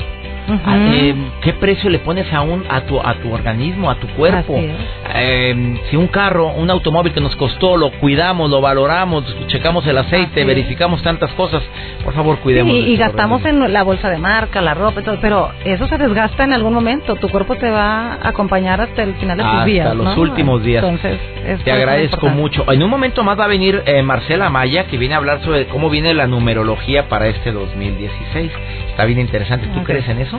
Ah, 0.65 0.77
eh, 0.77 1.15
¿Qué 1.41 1.53
precio 1.53 1.89
le 1.89 1.99
pones 1.99 2.31
a, 2.33 2.41
un, 2.41 2.63
a, 2.69 2.81
tu, 2.81 2.99
a 2.99 3.15
tu 3.15 3.33
organismo, 3.33 3.89
a 3.89 3.95
tu 3.95 4.07
cuerpo? 4.09 4.55
Eh, 4.57 5.79
si 5.89 5.95
un 5.95 6.07
carro, 6.07 6.47
un 6.47 6.69
automóvil 6.69 7.13
que 7.13 7.21
nos 7.21 7.35
costó, 7.35 7.77
lo 7.77 7.91
cuidamos, 7.91 8.49
lo 8.49 8.61
valoramos, 8.61 9.23
checamos 9.47 9.85
el 9.87 9.97
aceite, 9.97 10.45
verificamos 10.45 11.01
tantas 11.01 11.31
cosas, 11.33 11.61
por 12.03 12.13
favor 12.13 12.39
cuidemos. 12.39 12.73
y, 12.73 12.97
gastamos 12.97 13.43
en 13.45 13.71
la 13.71 13.83
bolsa 13.83 14.09
de 14.09 14.17
marca, 14.17 14.61
la 14.61 14.73
ropa, 14.73 15.01
todo, 15.01 15.17
pero 15.21 15.51
eso 15.65 15.87
se 15.87 15.97
desgasta 15.97 16.43
en 16.43 16.53
algún 16.53 16.73
momento. 16.73 17.15
Tu 17.15 17.29
cuerpo 17.29 17.55
te 17.55 17.69
va 17.69 18.13
a 18.13 18.29
acompañar 18.29 18.81
hasta 18.81 19.03
el 19.03 19.15
final 19.15 19.37
de 19.37 19.43
tus 19.43 19.65
días. 19.65 19.87
Hasta 19.87 20.03
los 20.03 20.17
últimos 20.17 20.63
días. 20.63 20.83
Entonces, 20.83 21.19
te 21.63 21.71
agradezco 21.71 22.29
mucho. 22.29 22.69
En 22.71 22.83
un 22.83 22.89
momento 22.89 23.23
más 23.23 23.39
va 23.39 23.45
a 23.45 23.47
venir 23.47 23.81
eh, 23.85 24.01
Marcela 24.03 24.49
Maya, 24.49 24.85
que 24.85 24.97
viene 24.97 25.15
a 25.15 25.17
hablar 25.17 25.41
sobre 25.43 25.67
cómo 25.67 25.89
viene 25.89 26.13
la 26.13 26.27
numerología 26.27 27.07
para 27.09 27.27
este 27.27 27.51
2016. 27.51 28.51
Está 28.99 29.07
bien 29.07 29.21
interesante. 29.21 29.65
¿Tú 29.73 29.81
crees 29.85 30.09
en 30.09 30.19
eso? 30.19 30.37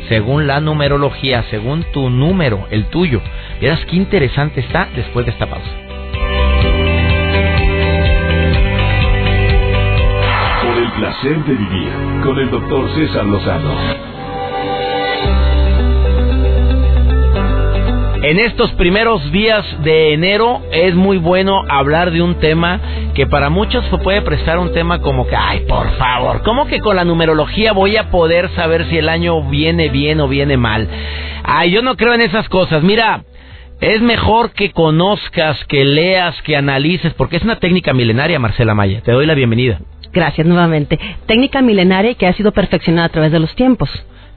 según 0.10 0.48
la 0.48 0.60
numerología, 0.60 1.46
según 1.52 1.86
tu 1.94 2.10
número, 2.10 2.68
el 2.72 2.86
tuyo. 2.86 3.22
Verás 3.62 3.86
qué 3.86 3.96
interesante 3.96 4.60
está 4.60 4.90
después 4.96 5.26
de 5.26 5.32
esta 5.32 5.46
pausa. 5.46 5.89
Placer 11.00 11.46
de 11.46 11.54
vivir 11.54 11.90
con 12.24 12.38
el 12.38 12.52
doctor 12.52 12.90
César 12.94 13.26
Lozano. 13.26 13.72
En 18.22 18.38
estos 18.38 18.70
primeros 18.74 19.32
días 19.32 19.66
de 19.82 20.14
enero 20.14 20.62
es 20.74 20.94
muy 20.96 21.18
bueno 21.18 21.64
hablar 21.70 22.12
de 22.12 22.22
un 22.22 22.36
tema 22.36 22.82
que 23.14 23.26
para 23.26 23.50
muchos 23.50 23.86
puede 24.04 24.22
prestar 24.22 24.60
un 24.60 24.74
tema 24.74 25.00
como 25.00 25.26
que, 25.26 25.38
ay, 25.38 25.62
por 25.70 25.90
favor, 25.98 26.42
¿cómo 26.44 26.68
que 26.68 26.80
con 26.80 26.98
la 26.98 27.06
numerología 27.06 27.72
voy 27.72 27.96
a 27.96 28.12
poder 28.12 28.50
saber 28.56 28.86
si 28.90 28.98
el 28.98 29.08
año 29.08 29.42
viene 29.50 29.88
bien 29.88 30.20
o 30.20 30.28
viene 30.28 30.58
mal? 30.58 30.90
Ay, 31.46 31.72
yo 31.72 31.82
no 31.82 31.96
creo 31.96 32.14
en 32.14 32.22
esas 32.22 32.50
cosas. 32.50 32.84
Mira, 32.84 33.24
es 33.80 34.02
mejor 34.02 34.52
que 34.52 34.72
conozcas, 34.74 35.64
que 35.70 35.86
leas, 35.86 36.42
que 36.42 36.58
analices, 36.58 37.14
porque 37.14 37.38
es 37.38 37.44
una 37.44 37.56
técnica 37.56 37.94
milenaria, 37.94 38.38
Marcela 38.38 38.76
Maya. 38.76 39.00
Te 39.00 39.14
doy 39.14 39.26
la 39.26 39.34
bienvenida. 39.34 39.80
Gracias 40.12 40.46
nuevamente. 40.46 41.00
Técnica 41.26 41.62
milenaria 41.62 42.16
que 42.16 42.28
ha 42.28 42.34
sido 42.34 42.52
perfeccionada 42.52 43.08
a 43.08 43.12
través 43.12 43.32
de 43.32 43.40
los 43.40 43.56
tiempos. 43.56 43.90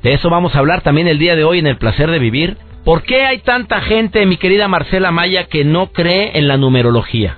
De 0.02 0.14
eso 0.14 0.30
vamos 0.30 0.54
a 0.54 0.58
hablar 0.58 0.82
también 0.82 1.08
el 1.08 1.18
día 1.18 1.36
de 1.36 1.44
hoy 1.44 1.58
en 1.58 1.66
el 1.66 1.76
placer 1.76 2.10
de 2.10 2.18
vivir 2.18 2.56
¿Por 2.84 3.02
qué 3.02 3.24
hay 3.24 3.38
tanta 3.38 3.80
gente, 3.80 4.26
mi 4.26 4.36
querida 4.36 4.66
Marcela 4.66 5.12
Maya, 5.12 5.44
que 5.44 5.64
no 5.64 5.92
cree 5.92 6.36
en 6.36 6.48
la 6.48 6.56
numerología? 6.56 7.36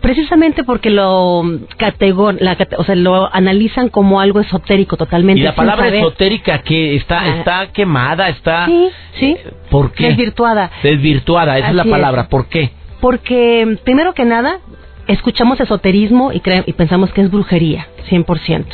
Precisamente 0.00 0.64
porque 0.64 0.90
lo 0.90 1.42
categor, 1.78 2.38
o 2.76 2.84
sea, 2.84 2.94
lo 2.94 3.32
analizan 3.32 3.88
como 3.88 4.20
algo 4.20 4.40
esotérico 4.40 4.96
totalmente. 4.96 5.40
Y 5.40 5.44
la 5.44 5.54
palabra 5.54 5.88
esotérica 5.88 6.58
que 6.58 6.96
está 6.96 7.20
ah. 7.20 7.38
está 7.38 7.72
quemada, 7.72 8.28
está 8.28 8.66
Sí, 8.66 8.90
sí. 9.18 9.36
¿Por 9.70 9.92
qué? 9.92 10.08
Desvirtuada. 10.08 10.70
Desvirtuada, 10.82 11.56
esa 11.58 11.68
es 11.68 11.74
la 11.74 11.84
palabra. 11.84 12.28
¿Por 12.28 12.48
qué? 12.48 12.72
Porque 13.00 13.78
primero 13.84 14.12
que 14.12 14.24
nada 14.24 14.58
escuchamos 15.06 15.60
esoterismo 15.60 16.32
y, 16.32 16.42
y 16.66 16.72
pensamos 16.72 17.12
que 17.12 17.22
es 17.22 17.30
brujería, 17.30 17.88
100%, 18.08 18.64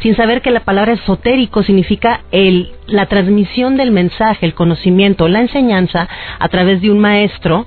sin 0.00 0.16
saber 0.16 0.42
que 0.42 0.50
la 0.50 0.60
palabra 0.60 0.92
esotérico 0.92 1.62
significa 1.62 2.22
el, 2.30 2.72
la 2.86 3.06
transmisión 3.06 3.76
del 3.76 3.90
mensaje, 3.90 4.46
el 4.46 4.54
conocimiento, 4.54 5.28
la 5.28 5.40
enseñanza 5.40 6.08
a 6.38 6.48
través 6.48 6.80
de 6.80 6.90
un 6.90 6.98
maestro 6.98 7.66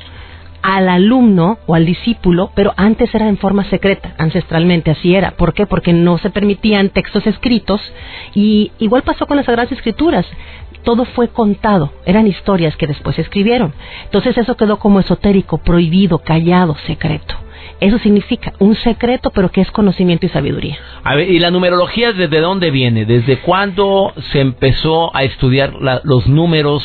al 0.63 0.87
alumno 0.87 1.59
o 1.65 1.75
al 1.75 1.85
discípulo, 1.85 2.51
pero 2.55 2.73
antes 2.77 3.13
era 3.13 3.27
en 3.27 3.37
forma 3.37 3.65
secreta, 3.65 4.15
ancestralmente 4.17 4.91
así 4.91 5.13
era. 5.13 5.31
¿Por 5.31 5.53
qué? 5.53 5.67
Porque 5.67 5.91
no 5.91 6.17
se 6.17 6.29
permitían 6.29 6.89
textos 6.89 7.27
escritos 7.27 7.81
y 8.33 8.71
igual 8.79 9.03
pasó 9.03 9.27
con 9.27 9.35
las 9.35 9.45
Sagradas 9.45 9.73
Escrituras. 9.73 10.25
Todo 10.83 11.05
fue 11.05 11.27
contado, 11.29 11.91
eran 12.05 12.27
historias 12.27 12.75
que 12.77 12.87
después 12.87 13.19
escribieron. 13.19 13.73
Entonces 14.05 14.37
eso 14.37 14.55
quedó 14.55 14.79
como 14.79 15.01
esotérico, 15.01 15.57
prohibido, 15.57 16.19
callado, 16.19 16.75
secreto. 16.87 17.35
Eso 17.79 17.99
significa 17.99 18.53
un 18.59 18.75
secreto, 18.75 19.31
pero 19.31 19.49
que 19.49 19.61
es 19.61 19.71
conocimiento 19.71 20.25
y 20.25 20.29
sabiduría. 20.29 20.77
A 21.03 21.15
ver, 21.15 21.29
¿y 21.29 21.39
la 21.39 21.51
numerología 21.51 22.13
desde 22.13 22.39
dónde 22.39 22.71
viene? 22.71 23.05
¿Desde 23.05 23.39
cuándo 23.39 24.13
se 24.31 24.39
empezó 24.39 25.15
a 25.15 25.23
estudiar 25.23 25.73
los 26.03 26.27
números? 26.27 26.83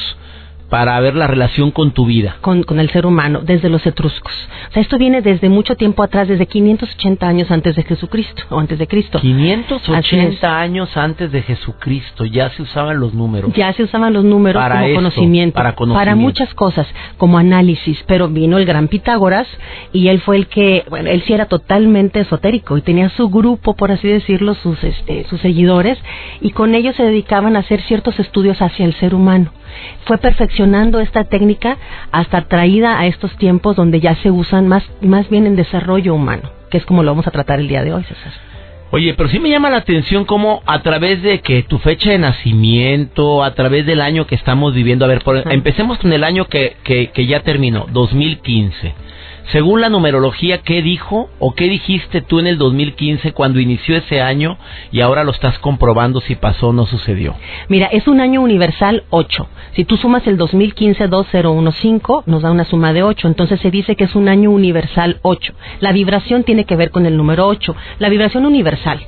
Para 0.69 0.99
ver 1.01 1.15
la 1.15 1.27
relación 1.27 1.71
con 1.71 1.93
tu 1.93 2.07
vida. 2.07 2.37
Con, 2.41 2.63
con, 2.63 2.79
el 2.79 2.91
ser 2.91 3.07
humano, 3.07 3.41
desde 3.43 3.69
los 3.69 3.87
etruscos. 3.87 4.33
O 4.69 4.73
sea, 4.73 4.83
esto 4.83 4.99
viene 4.99 5.23
desde 5.23 5.49
mucho 5.49 5.77
tiempo 5.77 6.03
atrás, 6.03 6.29
desde 6.29 6.47
580 6.47 7.27
años 7.27 7.51
antes 7.51 7.75
de 7.75 7.85
Jesucristo, 7.85 8.43
o 8.51 8.59
antes 8.59 8.79
de 8.79 8.87
Cristo. 8.87 9.19
580 9.21 10.61
años 10.61 10.95
antes 10.97 11.33
de 11.33 11.43
Jesucristo, 11.43 12.25
ya 12.25 12.51
se 12.51 12.63
usaban 12.63 13.01
los 13.01 13.15
números. 13.15 13.53
Ya 13.55 13.73
se 13.73 13.83
usaban 13.83 14.13
los 14.13 14.25
números 14.25 14.63
como 14.63 14.95
conocimiento, 14.95 15.55
para 15.55 15.75
conocimiento. 15.75 15.99
Para 15.99 16.15
muchas 16.15 16.53
cosas, 16.55 16.87
como 17.17 17.39
análisis, 17.39 17.99
pero 18.07 18.29
vino 18.29 18.59
el 18.59 18.67
gran 18.67 18.89
Pitágoras 18.89 19.47
y 19.93 20.09
él 20.09 20.21
fue 20.21 20.37
el 20.37 20.49
que, 20.49 20.85
bueno, 20.91 21.09
él 21.09 21.23
sí 21.27 21.33
era 21.33 21.47
totalmente 21.47 22.21
esotérico 22.21 22.77
y 22.77 22.83
tenía 22.83 23.09
su 23.11 23.29
grupo, 23.31 23.75
por 23.75 23.91
así 23.91 24.09
decirlo, 24.09 24.55
sus, 24.55 24.83
este, 24.85 25.25
sus 25.25 25.41
seguidores, 25.41 25.99
y 26.41 26.51
con 26.51 26.75
ellos 26.75 26.95
se 26.97 27.05
dedicaban 27.05 27.57
a 27.57 27.61
hacer 27.61 27.81
ciertos 27.83 28.19
estudios 28.19 28.61
hacia 28.61 28.85
el 28.85 28.95
ser 28.95 29.15
humano 29.15 29.51
fue 30.05 30.19
perfeccionando 30.19 31.01
esta 31.01 31.25
técnica 31.25 31.77
hasta 32.13 32.49
traída 32.49 32.99
a 32.99 33.07
estos 33.07 33.37
tiempos 33.37 33.77
donde 33.77 34.01
ya 34.01 34.15
se 34.17 34.31
usan 34.31 34.69
más, 34.69 34.85
más 35.01 35.29
bien 35.29 35.47
en 35.47 35.57
desarrollo 35.57 36.15
humano, 36.15 36.51
que 36.71 36.79
es 36.79 36.87
como 36.87 37.03
lo 37.03 37.11
vamos 37.11 37.27
a 37.27 37.31
tratar 37.31 37.61
el 37.61 37.69
día 37.69 37.85
de 37.85 37.93
hoy, 37.93 38.05
César. 38.05 38.33
Oye, 38.91 39.13
pero 39.15 39.29
sí 39.29 39.39
me 39.39 39.51
llama 39.51 39.69
la 39.69 39.77
atención 39.79 40.25
cómo 40.25 40.63
a 40.65 40.81
través 40.81 41.23
de 41.23 41.41
que 41.41 41.63
tu 41.63 41.79
fecha 41.79 42.11
de 42.11 42.19
nacimiento, 42.19 43.45
a 43.45 43.55
través 43.55 43.85
del 43.85 44.01
año 44.01 44.27
que 44.27 44.35
estamos 44.35 44.75
viviendo, 44.75 45.05
a 45.05 45.09
ver, 45.09 45.23
empecemos 45.51 45.99
con 45.99 46.11
el 46.13 46.25
año 46.25 46.47
que, 46.47 46.77
que, 46.85 47.09
que 47.09 47.27
ya 47.27 47.41
terminó, 47.41 47.87
2015 47.93 48.95
según 49.53 49.81
la 49.81 49.89
numerología, 49.89 50.59
¿qué 50.59 50.83
dijo 50.83 51.31
o 51.39 51.55
qué 51.55 51.65
dijiste 51.65 52.21
tú 52.21 52.39
en 52.39 52.47
el 52.47 52.59
2015 52.59 53.33
cuando 53.33 53.61
inició 53.61 53.97
ese 53.97 54.21
año 54.21 54.59
y 54.93 55.01
ahora 55.01 55.25
lo 55.25 55.31
estás 55.31 55.59
comprobando 55.59 56.21
si 56.21 56.35
pasó 56.35 56.69
o 56.69 56.73
no 56.73 56.85
sucedió? 56.85 57.35
Mira, 57.69 57.87
es 57.87 58.07
un 58.09 58.21
año 58.21 58.43
universal 58.43 59.05
8. 59.11 59.49
Si 59.75 59.85
tú 59.85 59.97
sumas 59.97 60.27
el 60.27 60.37
2015 60.37 61.09
2015, 61.09 62.23
nos 62.27 62.43
da 62.43 62.51
una 62.51 62.65
suma 62.65 62.93
de 62.93 63.03
8. 63.03 63.29
Entonces 63.29 63.61
se 63.61 63.71
dice 63.71 63.97
que 63.97 64.05
es 64.05 64.15
un 64.15 64.29
año 64.29 64.51
universal 64.51 65.19
8. 65.23 65.55
La 65.81 65.93
vibración 65.93 66.45
tiene 66.45 66.65
que 66.65 66.77
ver 66.77 66.91
con 66.91 67.07
el 67.07 67.17
número 67.17 67.47
8. 67.47 67.75
La 67.99 68.09
vibración 68.09 68.45
universal 68.45 69.01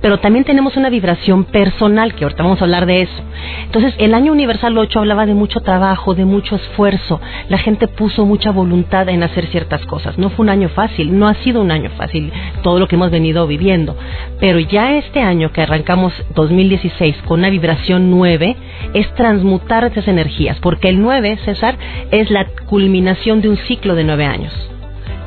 pero 0.00 0.18
también 0.18 0.44
tenemos 0.44 0.76
una 0.76 0.90
vibración 0.90 1.44
personal, 1.44 2.14
que 2.14 2.24
ahorita 2.24 2.42
vamos 2.42 2.60
a 2.60 2.64
hablar 2.64 2.86
de 2.86 3.02
eso. 3.02 3.22
Entonces, 3.64 3.94
el 3.98 4.14
año 4.14 4.32
universal 4.32 4.76
8 4.76 4.98
hablaba 4.98 5.26
de 5.26 5.34
mucho 5.34 5.60
trabajo, 5.60 6.14
de 6.14 6.24
mucho 6.24 6.56
esfuerzo, 6.56 7.20
la 7.48 7.58
gente 7.58 7.88
puso 7.88 8.24
mucha 8.24 8.50
voluntad 8.50 9.08
en 9.08 9.22
hacer 9.22 9.46
ciertas 9.46 9.84
cosas. 9.86 10.18
No 10.18 10.30
fue 10.30 10.44
un 10.44 10.50
año 10.50 10.68
fácil, 10.68 11.18
no 11.18 11.28
ha 11.28 11.34
sido 11.34 11.60
un 11.60 11.70
año 11.70 11.90
fácil 11.96 12.32
todo 12.62 12.78
lo 12.78 12.88
que 12.88 12.96
hemos 12.96 13.10
venido 13.10 13.46
viviendo, 13.46 13.96
pero 14.40 14.58
ya 14.58 14.96
este 14.96 15.20
año 15.20 15.52
que 15.52 15.62
arrancamos 15.62 16.12
2016 16.34 17.16
con 17.26 17.40
una 17.40 17.50
vibración 17.50 18.10
9 18.10 18.56
es 18.94 19.12
transmutar 19.14 19.84
esas 19.84 20.08
energías, 20.08 20.58
porque 20.60 20.88
el 20.88 21.00
9, 21.00 21.38
César, 21.44 21.76
es 22.10 22.30
la 22.30 22.46
culminación 22.66 23.40
de 23.40 23.48
un 23.48 23.56
ciclo 23.56 23.94
de 23.94 24.04
9 24.04 24.24
años. 24.24 24.52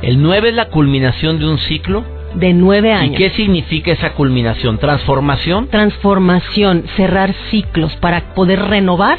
¿El 0.02 0.22
9 0.22 0.50
es 0.50 0.54
la 0.54 0.66
culminación 0.66 1.38
de 1.38 1.46
un 1.46 1.58
ciclo? 1.58 2.17
De 2.38 2.52
nueve 2.52 2.92
años. 2.92 3.14
¿Y 3.14 3.16
qué 3.16 3.30
significa 3.30 3.92
esa 3.92 4.12
culminación? 4.14 4.78
¿Transformación? 4.78 5.68
Transformación, 5.68 6.84
cerrar 6.96 7.34
ciclos 7.50 7.94
para 7.96 8.34
poder 8.34 8.60
renovar 8.60 9.18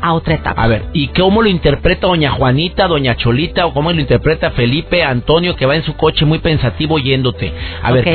a 0.00 0.14
otra 0.14 0.34
etapa. 0.34 0.60
A 0.60 0.66
ver, 0.66 0.82
¿y 0.92 1.08
cómo 1.08 1.42
lo 1.42 1.48
interpreta 1.48 2.08
doña 2.08 2.32
Juanita, 2.32 2.88
doña 2.88 3.16
Cholita, 3.16 3.66
o 3.66 3.72
cómo 3.72 3.92
lo 3.92 4.00
interpreta 4.00 4.50
Felipe, 4.50 5.04
Antonio, 5.04 5.54
que 5.54 5.64
va 5.64 5.76
en 5.76 5.84
su 5.84 5.94
coche 5.94 6.24
muy 6.24 6.40
pensativo 6.40 6.98
yéndote? 6.98 7.52
A 7.82 7.92
ver, 7.92 8.08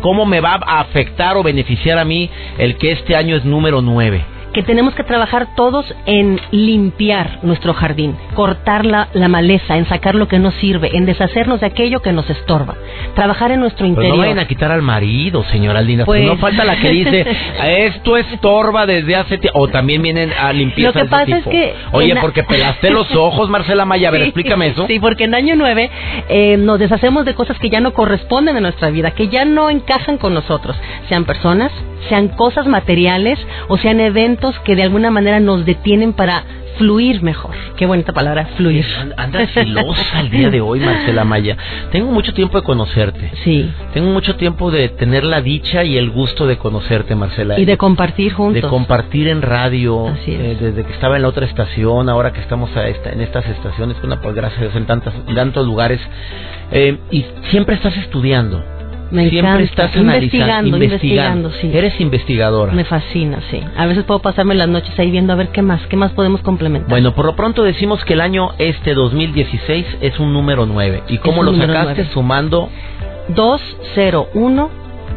¿cómo, 0.00 0.24
me 0.24 0.40
va 0.40 0.60
a 0.64 0.80
afectar 0.80 1.36
o 1.36 1.42
beneficiar 1.42 1.98
a 1.98 2.04
mí 2.04 2.30
el 2.56 2.76
que 2.76 2.92
este 2.92 3.16
año 3.16 3.36
es 3.36 3.44
número 3.44 3.82
nueve? 3.82 4.24
Que 4.54 4.62
tenemos 4.62 4.94
que 4.94 5.02
trabajar 5.02 5.48
todos 5.56 5.84
en 6.06 6.40
limpiar 6.52 7.40
nuestro 7.42 7.74
jardín, 7.74 8.16
cortar 8.34 8.86
la, 8.86 9.08
maleza, 9.28 9.76
en 9.76 9.86
sacar 9.86 10.14
lo 10.14 10.28
que 10.28 10.38
no 10.38 10.52
sirve, 10.52 10.96
en 10.96 11.04
deshacernos 11.04 11.60
de 11.60 11.66
aquello 11.66 12.00
que 12.00 12.12
nos 12.12 12.30
estorba, 12.30 12.76
trabajar 13.14 13.50
en 13.50 13.60
nuestro 13.60 13.84
interior. 13.84 14.12
Pero 14.12 14.22
no 14.22 14.22
vayan 14.22 14.38
a 14.38 14.46
quitar 14.46 14.70
al 14.70 14.80
marido, 14.80 15.44
señora 15.50 15.80
Aldina, 15.80 16.04
pues... 16.06 16.24
no 16.24 16.36
falta 16.38 16.64
la 16.64 16.76
que 16.76 16.88
dice, 16.88 17.26
esto 17.86 18.16
estorba 18.16 18.86
desde 18.86 19.16
hace 19.16 19.38
tiempo, 19.38 19.58
o 19.58 19.68
también 19.68 20.00
vienen 20.00 20.32
a 20.32 20.52
limpiar. 20.52 20.94
Lo 20.94 21.02
que 21.02 21.08
pasa 21.08 21.38
es 21.38 21.44
que... 21.44 21.74
Oye, 21.92 22.14
porque 22.20 22.44
pelaste 22.44 22.90
los 22.90 23.12
ojos, 23.16 23.50
Marcela 23.50 23.84
Maya, 23.84 24.08
a 24.08 24.12
ver, 24.12 24.22
explícame 24.22 24.68
eso. 24.68 24.86
Sí, 24.86 25.00
porque 25.00 25.24
en 25.24 25.34
año 25.34 25.56
9 25.56 25.90
eh, 26.28 26.56
nos 26.58 26.78
deshacemos 26.78 27.24
de 27.24 27.34
cosas 27.34 27.58
que 27.58 27.68
ya 27.70 27.80
no 27.80 27.92
corresponden 27.92 28.56
a 28.56 28.60
nuestra 28.60 28.90
vida, 28.90 29.10
que 29.10 29.28
ya 29.28 29.44
no 29.44 29.68
encajan 29.68 30.16
con 30.16 30.32
nosotros, 30.32 30.76
sean 31.08 31.24
personas, 31.24 31.72
sean 32.08 32.28
cosas 32.28 32.66
materiales 32.66 33.38
o 33.68 33.78
sean 33.78 34.00
eventos 34.00 34.58
que 34.60 34.76
de 34.76 34.82
alguna 34.82 35.10
manera 35.10 35.40
nos 35.40 35.64
detienen 35.64 36.12
para 36.12 36.44
fluir 36.76 37.22
mejor. 37.22 37.54
Qué 37.76 37.86
bonita 37.86 38.12
palabra, 38.12 38.46
fluir. 38.56 38.84
Anda 39.16 39.46
filosa 39.46 40.20
el 40.20 40.30
día 40.30 40.50
de 40.50 40.60
hoy, 40.60 40.80
Marcela 40.80 41.24
Maya. 41.24 41.56
Tengo 41.92 42.10
mucho 42.10 42.32
tiempo 42.34 42.58
de 42.58 42.64
conocerte. 42.64 43.30
Sí. 43.44 43.70
Tengo 43.92 44.10
mucho 44.10 44.36
tiempo 44.36 44.70
de 44.70 44.88
tener 44.88 45.24
la 45.24 45.40
dicha 45.40 45.84
y 45.84 45.96
el 45.96 46.10
gusto 46.10 46.46
de 46.46 46.56
conocerte, 46.56 47.14
Marcela. 47.14 47.58
Y 47.58 47.64
de 47.64 47.76
compartir 47.76 48.32
juntos. 48.32 48.62
De 48.62 48.68
compartir 48.68 49.28
en 49.28 49.42
radio. 49.42 50.08
Así 50.08 50.32
eh, 50.32 50.56
desde 50.60 50.84
que 50.84 50.92
estaba 50.92 51.16
en 51.16 51.22
la 51.22 51.28
otra 51.28 51.46
estación, 51.46 52.08
ahora 52.08 52.32
que 52.32 52.40
estamos 52.40 52.76
a 52.76 52.88
esta, 52.88 53.10
en 53.10 53.20
estas 53.20 53.46
estaciones, 53.46 53.96
una 54.02 54.20
pues 54.20 54.34
gracias 54.34 54.58
a 54.58 54.64
Dios 54.64 54.76
en, 54.76 54.86
tantas, 54.86 55.14
en 55.26 55.34
tantos 55.34 55.66
lugares. 55.66 56.00
Eh, 56.72 56.98
y 57.10 57.24
siempre 57.50 57.76
estás 57.76 57.96
estudiando 57.96 58.64
me 59.10 59.28
Siempre 59.28 59.64
encanta. 59.64 59.84
estás 59.84 59.96
investigando, 59.96 60.76
investigando, 60.76 61.50
sí. 61.52 61.70
Eres 61.72 62.00
investigadora. 62.00 62.72
Me 62.72 62.84
fascina, 62.84 63.40
sí. 63.50 63.60
A 63.76 63.86
veces 63.86 64.04
puedo 64.04 64.20
pasarme 64.20 64.54
las 64.54 64.68
noches 64.68 64.98
ahí 64.98 65.10
viendo 65.10 65.32
a 65.32 65.36
ver 65.36 65.48
qué 65.48 65.62
más, 65.62 65.86
qué 65.88 65.96
más 65.96 66.12
podemos 66.12 66.40
complementar. 66.42 66.90
Bueno, 66.90 67.14
por 67.14 67.26
lo 67.26 67.36
pronto 67.36 67.62
decimos 67.62 68.04
que 68.04 68.14
el 68.14 68.20
año 68.20 68.50
este 68.58 68.94
2016 68.94 69.98
es 70.00 70.18
un 70.18 70.32
número 70.32 70.66
9. 70.66 71.04
¿Y 71.08 71.18
cómo 71.18 71.42
lo 71.42 71.54
sacaste? 71.54 72.06
Sumando 72.06 72.68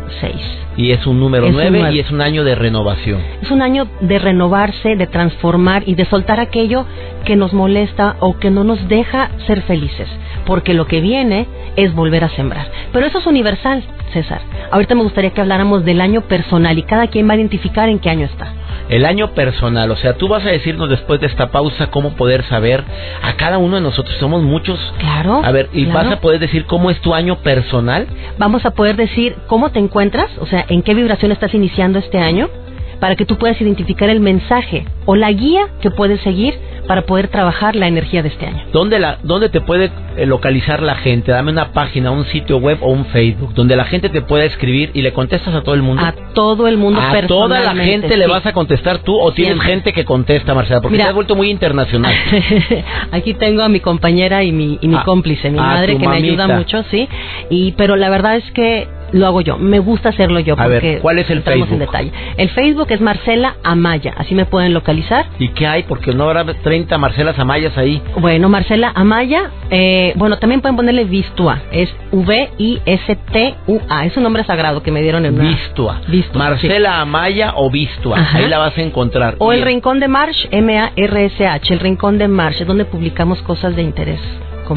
2016. 0.07 0.35
Y 0.77 0.91
es 0.91 1.05
un 1.07 1.19
número 1.19 1.49
9 1.49 1.91
y 1.91 1.99
es 1.99 2.11
un 2.11 2.21
año 2.21 2.43
de 2.43 2.55
renovación. 2.55 3.19
Es 3.41 3.51
un 3.51 3.61
año 3.61 3.87
de 4.01 4.19
renovarse, 4.19 4.95
de 4.95 5.07
transformar 5.07 5.83
y 5.85 5.95
de 5.95 6.05
soltar 6.05 6.39
aquello 6.39 6.85
que 7.25 7.35
nos 7.35 7.53
molesta 7.53 8.15
o 8.19 8.37
que 8.37 8.51
no 8.51 8.63
nos 8.63 8.87
deja 8.87 9.31
ser 9.47 9.61
felices. 9.63 10.07
Porque 10.45 10.73
lo 10.73 10.85
que 10.85 11.01
viene 11.01 11.47
es 11.75 11.93
volver 11.93 12.23
a 12.23 12.29
sembrar. 12.29 12.69
Pero 12.93 13.05
eso 13.05 13.19
es 13.19 13.25
universal, 13.25 13.83
César. 14.13 14.41
Ahorita 14.71 14.95
me 14.95 15.03
gustaría 15.03 15.31
que 15.31 15.41
habláramos 15.41 15.83
del 15.83 15.99
año 15.99 16.21
personal 16.21 16.77
y 16.77 16.83
cada 16.83 17.07
quien 17.07 17.27
va 17.27 17.33
a 17.33 17.37
identificar 17.37 17.89
en 17.89 17.99
qué 17.99 18.09
año 18.09 18.25
está. 18.25 18.53
El 18.89 19.06
año 19.06 19.34
personal, 19.34 19.91
o 19.91 19.95
sea, 19.97 20.13
tú 20.17 20.28
vas 20.28 20.45
a 20.45 20.50
decirnos 20.50 20.89
después 20.89 21.19
de 21.19 21.28
esta 21.28 21.52
pausa 21.52 21.88
cómo 21.88 22.15
poder 22.15 22.43
saber 22.45 22.84
a 23.21 23.34
cada 23.34 23.58
uno 23.58 23.76
de 23.76 23.82
nosotros, 23.82 24.15
somos 24.19 24.43
muchos. 24.43 24.80
Claro. 25.00 25.41
A 25.43 25.52
ver, 25.52 25.69
¿y 25.73 25.86
vas 25.86 26.08
a 26.12 26.21
poder 26.21 26.39
decir 26.39 26.65
cómo 26.65 26.89
es 26.89 27.00
tu 27.02 27.13
año 27.13 27.38
personal? 27.38 28.08
Vamos 28.38 28.65
a 28.65 28.71
poder 28.71 28.95
decir 28.95 29.36
cómo 29.47 29.71
te 29.71 29.80
encuentras, 29.80 30.30
o 30.39 30.45
sea, 30.45 30.65
en 30.69 30.84
qué 30.84 30.93
vibración 30.93 31.32
estás 31.32 31.54
iniciando 31.54 32.00
este 32.00 32.19
año, 32.19 32.50
para 32.99 33.15
que 33.15 33.25
tú 33.25 33.38
puedas 33.38 33.60
identificar 33.62 34.10
el 34.10 34.19
mensaje 34.19 34.86
o 35.05 35.15
la 35.15 35.31
guía 35.31 35.67
que 35.81 35.91
puedes 35.91 36.21
seguir 36.21 36.55
para 36.88 37.01
poder 37.01 37.27
trabajar 37.27 37.75
la 37.75 37.88
energía 37.88 38.23
de 38.23 38.29
este 38.29 38.45
año. 38.45 38.63
¿Dónde, 38.71 38.97
la, 38.99 39.17
dónde 39.21 39.49
te 39.49 39.62
puede 39.62 39.91
eh, 40.15 40.25
localizar 40.25 40.81
la 40.81 40.95
gente? 40.95 41.31
Dame 41.31 41.51
una 41.51 41.73
página, 41.73 42.12
un 42.12 42.25
sitio 42.25 42.57
web 42.57 42.77
o 42.81 42.89
un 42.89 43.05
Facebook 43.07 43.53
donde 43.53 43.75
la 43.75 43.86
gente 43.86 44.10
te 44.10 44.21
pueda 44.21 44.45
escribir 44.45 44.91
y 44.93 45.01
le 45.01 45.12
contestas 45.12 45.53
a 45.53 45.62
todo 45.62 45.75
el 45.75 45.81
mundo. 45.81 46.01
A 46.03 46.13
todo 46.33 46.67
el 46.67 46.77
mundo 46.77 46.99
A 47.01 47.27
toda 47.27 47.60
la 47.60 47.75
gente 47.75 48.15
le 48.15 48.27
vas 48.27 48.45
a 48.45 48.53
contestar 48.53 48.99
tú 48.99 49.19
o 49.19 49.31
tienes 49.33 49.62
gente 49.62 49.93
que 49.93 50.05
contesta, 50.05 50.53
Marcela, 50.53 50.81
porque 50.81 50.97
te 50.97 51.03
has 51.03 51.13
vuelto 51.13 51.36
muy 51.36 51.49
internacional. 51.49 52.13
Aquí 53.12 53.33
tengo 53.33 53.63
a 53.63 53.69
mi 53.69 53.81
compañera 53.81 54.43
y 54.43 54.51
mi, 54.51 54.79
y 54.81 54.88
mi 54.88 54.97
cómplice, 55.03 55.49
mi 55.49 55.60
madre, 55.60 55.97
que 55.97 56.07
me 56.07 56.15
ayuda 56.15 56.47
mucho, 56.47 56.83
sí. 56.89 57.07
Y, 57.49 57.73
pero 57.73 57.95
la 57.95 58.10
verdad 58.10 58.38
es 58.38 58.51
que 58.51 58.88
lo 59.11 59.25
hago 59.27 59.41
yo. 59.41 59.57
Me 59.57 59.79
gusta 59.79 60.09
hacerlo 60.09 60.39
yo. 60.39 60.55
A 60.57 60.67
ver, 60.67 60.99
¿cuál 61.01 61.19
es 61.19 61.29
el 61.29 61.41
Facebook? 61.43 61.69
en 61.71 61.79
detalle. 61.79 62.11
El 62.37 62.49
Facebook 62.49 62.87
es 62.89 63.01
Marcela 63.01 63.55
Amaya. 63.63 64.13
Así 64.17 64.35
me 64.35 64.45
pueden 64.45 64.73
localizar. 64.73 65.25
¿Y 65.39 65.49
qué 65.49 65.67
hay? 65.67 65.83
Porque 65.83 66.13
no 66.13 66.25
habrá 66.25 66.45
30 66.45 66.97
Marcelas 66.97 67.37
Amayas 67.39 67.77
ahí. 67.77 68.01
Bueno, 68.19 68.49
Marcela 68.49 68.91
Amaya. 68.95 69.51
Eh, 69.69 70.13
bueno, 70.15 70.37
también 70.37 70.61
pueden 70.61 70.75
ponerle 70.75 71.03
Vistua. 71.05 71.61
Es 71.71 71.89
V-I-S-T-U-A. 72.11 74.05
Es 74.05 74.17
un 74.17 74.23
nombre 74.23 74.43
sagrado 74.43 74.83
que 74.83 74.91
me 74.91 75.01
dieron 75.01 75.25
en 75.25 75.39
Vistua. 75.39 76.01
Vistua. 76.07 76.37
Marcela 76.37 77.01
Amaya 77.01 77.53
o 77.55 77.69
Vistua. 77.69 78.17
Ahí 78.33 78.47
la 78.47 78.57
vas 78.59 78.77
a 78.77 78.81
encontrar. 78.81 79.35
O 79.39 79.53
el 79.53 79.61
Rincón 79.61 79.99
de 79.99 80.07
Marsh, 80.07 80.47
M-A-R-S-H. 80.51 81.73
El 81.73 81.79
Rincón 81.79 82.17
de 82.17 82.27
Marsh, 82.27 82.61
es 82.61 82.67
donde 82.67 82.85
publicamos 82.85 83.41
cosas 83.41 83.75
de 83.75 83.81
interés. 83.83 84.19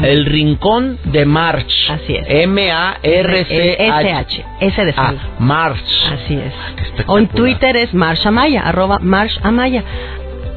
El 0.01 0.25
Rincón 0.25 0.97
de 1.05 1.25
March. 1.25 1.89
Así 1.89 2.15
es. 2.15 2.25
M-A-R-C-H. 2.27 2.85
S 4.59 4.85
de 4.85 4.93
ah, 4.95 5.13
March. 5.39 5.83
Así 6.11 6.35
es. 6.35 6.53
o 7.07 7.17
en 7.17 7.27
Twitter 7.27 7.75
es 7.77 7.93
March 7.93 8.25
Amaya, 8.25 8.61
arroba 8.61 8.99
March 8.99 9.39
Amaya. 9.43 9.83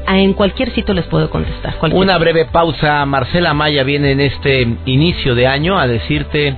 Ah, 0.07 0.19
en 0.19 0.33
cualquier 0.33 0.71
sitio 0.73 0.93
les 0.93 1.05
puedo 1.05 1.29
contestar. 1.29 1.75
Una 1.91 2.17
breve 2.17 2.45
pausa. 2.45 3.05
Marcela 3.05 3.51
Amaya 3.51 3.83
viene 3.83 4.11
en 4.11 4.19
este 4.19 4.67
inicio 4.85 5.33
de 5.33 5.47
año 5.47 5.79
a 5.79 5.87
decirte 5.87 6.55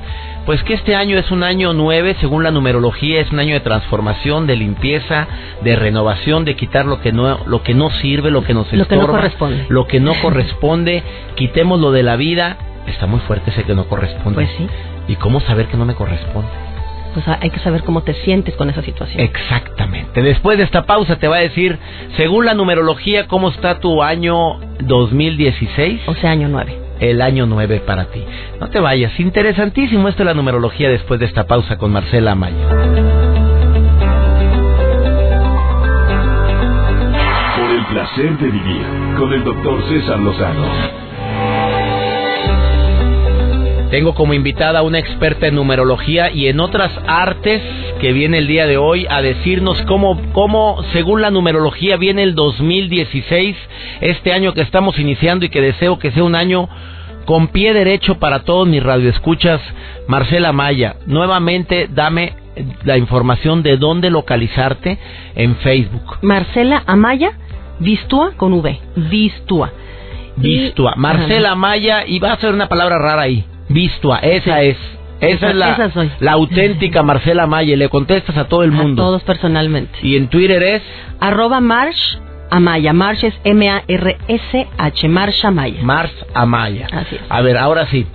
pues 0.48 0.64
que 0.64 0.76
este 0.76 0.96
año 0.96 1.20
es 1.20 1.30
un 1.30 1.44
año 1.44 1.74
nueve, 1.74 2.16
según 2.22 2.42
la 2.42 2.52
numerología, 2.52 3.20
es 3.20 3.30
un 3.34 3.40
año 3.40 3.54
de 3.54 3.60
transformación, 3.60 4.48
de 4.48 4.56
limpieza, 4.56 5.28
de 5.62 5.76
renovación, 5.76 6.46
de 6.46 6.56
quitar 6.56 6.86
lo 6.86 7.02
que 7.02 7.12
no, 7.12 7.40
lo 7.46 7.64
que 7.64 7.74
no 7.74 7.90
sirve, 7.90 8.32
lo 8.32 8.46
que 8.46 8.54
nos 8.54 8.72
estorba, 8.72 8.86
lo 8.86 8.88
que 8.88 8.96
no 8.96 9.08
corresponde, 9.08 9.66
lo 9.68 9.88
que 9.88 10.00
no 10.00 10.14
corresponde, 10.22 11.04
quitemos 11.36 11.82
lo 11.82 11.92
de 11.92 12.04
la 12.04 12.16
vida. 12.16 12.56
Está 12.88 13.08
muy 13.08 13.20
fuerte 13.20 13.52
ese 13.52 13.66
que 13.66 13.76
no 13.76 13.90
corresponde. 13.90 14.36
Pues 14.36 14.50
sí. 14.58 14.68
¿Y 15.10 15.18
cómo 15.18 15.42
saber 15.42 15.68
que 15.68 15.76
no 15.76 15.84
me 15.84 15.96
corresponde? 15.96 16.50
Pues 17.14 17.28
hay 17.28 17.50
que 17.50 17.60
saber 17.60 17.84
cómo 17.84 18.04
te 18.04 18.14
sientes 18.14 18.56
con 18.56 18.70
esa 18.70 18.82
situación. 18.84 19.20
Exactamente. 19.20 20.22
Después 20.22 20.58
de 20.58 20.64
esta 20.64 20.86
pausa 20.86 21.18
te 21.18 21.28
va 21.28 21.36
a 21.36 21.42
decir, 21.42 21.78
según 22.16 22.46
la 22.46 22.54
numerología, 22.54 23.28
cómo 23.28 23.50
está 23.50 23.82
tu 23.82 24.02
año 24.02 24.62
2016. 24.80 26.04
O 26.08 26.16
sea, 26.16 26.32
año 26.32 26.48
nueve 26.48 26.87
el 27.00 27.22
año 27.22 27.46
9 27.46 27.82
para 27.86 28.06
ti. 28.06 28.24
No 28.60 28.70
te 28.70 28.80
vayas, 28.80 29.20
interesantísimo 29.20 30.08
esto 30.08 30.24
es 30.24 30.28
la 30.28 30.34
numerología 30.34 30.90
después 30.90 31.20
de 31.20 31.26
esta 31.26 31.46
pausa 31.46 31.78
con 31.78 31.92
Marcela 31.92 32.32
Amaya. 32.32 33.08
placer 37.90 38.38
de 38.38 38.52
vivir 38.52 38.86
con 39.18 39.34
el 39.34 39.44
doctor 39.44 39.82
César 39.90 40.20
Lozano. 40.20 41.07
Tengo 43.90 44.14
como 44.16 44.34
invitada 44.34 44.80
a 44.80 44.84
una 44.84 45.00
experta 45.00 45.48
en 45.48 45.56
numerología 45.56 46.30
y 46.30 46.48
en 46.48 46.60
otras 46.60 46.92
artes 47.08 47.62
que 48.02 48.12
viene 48.12 48.40
el 48.40 48.48
día 48.48 48.68
de 48.68 48.76
hoy 48.76 49.08
a 49.10 49.22
decirnos 49.22 49.82
cómo, 49.84 50.20
cómo 50.34 50.84
según 50.92 51.22
la 51.22 51.32
numerología 51.32 51.96
viene 51.96 52.24
el 52.24 52.36
2016, 52.36 53.56
este 54.02 54.34
año 54.34 54.54
que 54.54 54.62
estamos 54.62 55.00
iniciando 55.00 55.46
y 55.46 55.50
que 55.50 55.62
deseo 55.62 56.00
que 56.00 56.12
sea 56.12 56.26
un 56.26 56.36
año 56.36 56.68
con 57.26 57.48
pie 57.48 57.74
derecho 57.74 58.20
para 58.20 58.44
todos 58.44 58.68
mis 58.68 58.84
radioescuchas. 58.84 59.62
Marcela 60.08 60.52
Maya, 60.52 60.98
nuevamente 61.06 61.88
dame 61.90 62.34
la 62.84 62.98
información 62.98 63.64
de 63.64 63.78
dónde 63.78 64.10
localizarte 64.10 64.98
en 65.36 65.56
Facebook. 65.58 66.18
Marcela 66.22 66.84
Amaya, 66.88 67.32
Vistua 67.80 68.32
con 68.36 68.52
V, 68.54 68.80
Vistua. 68.96 69.72
Vistua. 70.36 70.94
Marcela 70.98 71.52
Amaya, 71.52 72.06
y 72.06 72.20
va 72.20 72.34
a 72.34 72.38
ser 72.38 72.54
una 72.54 72.68
palabra 72.68 72.98
rara 72.98 73.22
ahí. 73.22 73.46
Vistua, 73.70 74.20
esa 74.20 74.62
es. 74.62 74.78
Esa, 75.20 75.50
es 75.50 75.56
la, 75.56 75.92
la 76.20 76.32
auténtica 76.34 77.02
Marcela 77.04 77.44
Amaya. 77.44 77.76
Le 77.76 77.90
contestas 77.90 78.38
a 78.38 78.48
todo 78.48 78.64
el 78.64 78.72
mundo. 78.72 79.02
A 79.02 79.06
todos 79.06 79.24
personalmente. 79.24 79.98
Y 80.04 80.16
en 80.16 80.28
Twitter 80.28 80.62
es. 80.62 80.84
Arroba 81.20 81.60
Marsh 81.60 82.18
Amaya. 82.52 82.94
Marsh 82.94 83.26
es 83.26 83.34
M-A-R-S-H. 83.44 85.08
Marsh 85.08 85.46
Amaya. 85.46 85.82
Marsh 85.82 86.14
Amaya. 86.34 86.88
Así 86.92 87.16
es. 87.16 87.22
A 87.30 87.42
ver, 87.42 87.58
ahora 87.58 87.88
sí. 87.88 88.06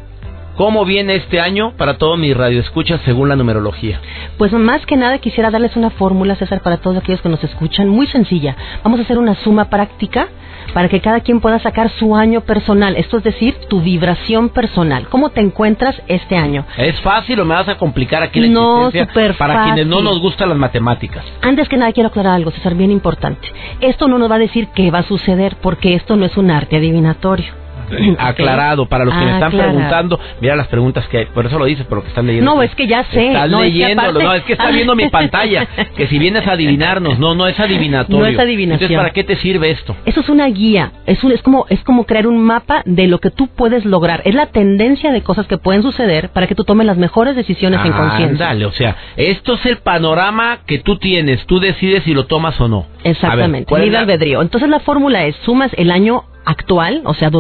¿Cómo 0.56 0.84
viene 0.84 1.16
este 1.16 1.40
año 1.40 1.72
para 1.78 1.96
todos 1.96 2.18
mis 2.18 2.36
radioescuchas 2.36 3.00
según 3.06 3.30
la 3.30 3.36
numerología? 3.36 4.00
Pues 4.36 4.52
más 4.52 4.84
que 4.84 4.96
nada 4.96 5.18
quisiera 5.18 5.50
darles 5.50 5.76
una 5.76 5.90
fórmula, 5.90 6.36
César, 6.36 6.60
para 6.60 6.76
todos 6.76 6.98
aquellos 6.98 7.22
que 7.22 7.30
nos 7.30 7.42
escuchan, 7.42 7.88
muy 7.88 8.06
sencilla. 8.06 8.54
Vamos 8.84 9.00
a 9.00 9.04
hacer 9.04 9.16
una 9.16 9.34
suma 9.36 9.70
práctica 9.70 10.28
para 10.74 10.88
que 10.88 11.00
cada 11.00 11.20
quien 11.20 11.40
pueda 11.40 11.58
sacar 11.58 11.90
su 11.98 12.14
año 12.14 12.42
personal, 12.42 12.96
esto 12.96 13.18
es 13.18 13.24
decir, 13.24 13.54
tu 13.68 13.80
vibración 13.80 14.50
personal. 14.50 15.08
¿Cómo 15.08 15.30
te 15.30 15.40
encuentras 15.40 16.00
este 16.06 16.36
año? 16.36 16.66
¿Es 16.76 17.00
fácil 17.00 17.40
o 17.40 17.44
me 17.44 17.54
vas 17.54 17.68
a 17.68 17.76
complicar 17.76 18.22
aquí 18.22 18.40
la 18.40 18.48
no, 18.48 18.90
super 18.90 19.34
para 19.36 19.64
quienes 19.64 19.86
no 19.86 20.02
nos 20.02 20.20
gustan 20.20 20.50
las 20.50 20.58
matemáticas? 20.58 21.24
Antes 21.40 21.68
que 21.68 21.78
nada 21.78 21.92
quiero 21.92 22.08
aclarar 22.08 22.34
algo, 22.34 22.50
César, 22.50 22.74
bien 22.74 22.90
importante. 22.90 23.48
Esto 23.80 24.06
no 24.06 24.18
nos 24.18 24.30
va 24.30 24.36
a 24.36 24.40
decir 24.40 24.68
qué 24.74 24.90
va 24.90 25.00
a 25.00 25.04
suceder 25.04 25.56
porque 25.62 25.94
esto 25.94 26.16
no 26.16 26.26
es 26.26 26.36
un 26.36 26.50
arte 26.50 26.76
adivinatorio. 26.76 27.61
aclarado 28.18 28.86
para 28.86 29.04
los 29.04 29.14
que 29.14 29.24
me 29.24 29.32
están 29.34 29.52
preguntando. 29.52 30.18
Mira 30.40 30.56
las 30.56 30.68
preguntas 30.68 31.06
que 31.08 31.18
hay, 31.18 31.26
por 31.26 31.46
eso 31.46 31.58
lo 31.58 31.64
dices, 31.64 31.86
por 31.86 31.98
lo 31.98 32.02
que 32.02 32.08
están 32.08 32.26
leyendo. 32.26 32.54
No, 32.54 32.62
es 32.62 32.74
que 32.74 32.86
ya 32.86 33.04
sé. 33.04 33.28
Estás 33.28 33.50
leyendo, 33.50 34.12
no, 34.12 34.34
es 34.34 34.42
que 34.44 34.52
está 34.52 34.70
viendo 34.70 34.94
mi 34.94 35.08
pantalla. 35.10 35.66
Que 35.96 36.06
si 36.06 36.18
vienes 36.18 36.46
a 36.46 36.52
adivinarnos, 36.52 37.18
no, 37.18 37.34
no 37.34 37.46
es 37.46 37.58
adivinatorio. 37.58 38.18
No 38.18 38.26
es 38.26 38.38
adivinación. 38.38 38.82
Entonces, 38.82 38.96
¿para 38.96 39.10
qué 39.10 39.24
te 39.24 39.36
sirve 39.36 39.70
esto? 39.70 39.96
Eso 40.04 40.20
es 40.20 40.28
una 40.28 40.46
guía, 40.46 40.92
es, 41.06 41.22
un, 41.24 41.32
es, 41.32 41.42
como, 41.42 41.66
es 41.68 41.82
como 41.84 42.04
crear 42.04 42.26
un 42.26 42.42
mapa 42.42 42.82
de 42.84 43.06
lo 43.06 43.18
que 43.18 43.30
tú 43.30 43.48
puedes 43.48 43.84
lograr. 43.84 44.22
Es 44.24 44.34
la 44.34 44.46
tendencia 44.46 45.12
de 45.12 45.22
cosas 45.22 45.46
que 45.46 45.58
pueden 45.58 45.82
suceder 45.82 46.30
para 46.30 46.46
que 46.46 46.54
tú 46.54 46.64
tomes 46.64 46.86
las 46.86 46.96
mejores 46.96 47.36
decisiones 47.36 47.80
en 47.84 47.92
conciencia. 47.92 48.46
Dale, 48.46 48.66
o 48.66 48.72
sea, 48.72 48.96
esto 49.16 49.54
es 49.54 49.66
el 49.66 49.78
panorama 49.78 50.60
que 50.66 50.78
tú 50.78 50.98
tienes, 50.98 51.44
tú 51.46 51.60
decides 51.60 52.04
si 52.04 52.14
lo 52.14 52.26
tomas 52.26 52.60
o 52.60 52.68
no. 52.68 52.86
Exactamente, 53.04 53.78
libre 53.78 53.98
albedrío. 53.98 54.42
Entonces 54.42 54.68
la 54.68 54.80
fórmula 54.80 55.26
es, 55.26 55.36
sumas 55.44 55.70
el 55.76 55.90
año 55.90 56.24
actual, 56.44 57.02
o 57.04 57.14
sea, 57.14 57.30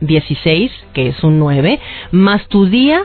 2016, 0.00 0.72
que 0.92 1.08
es 1.08 1.24
un 1.24 1.38
9, 1.38 1.80
más 2.12 2.46
tu 2.48 2.66
día 2.66 3.04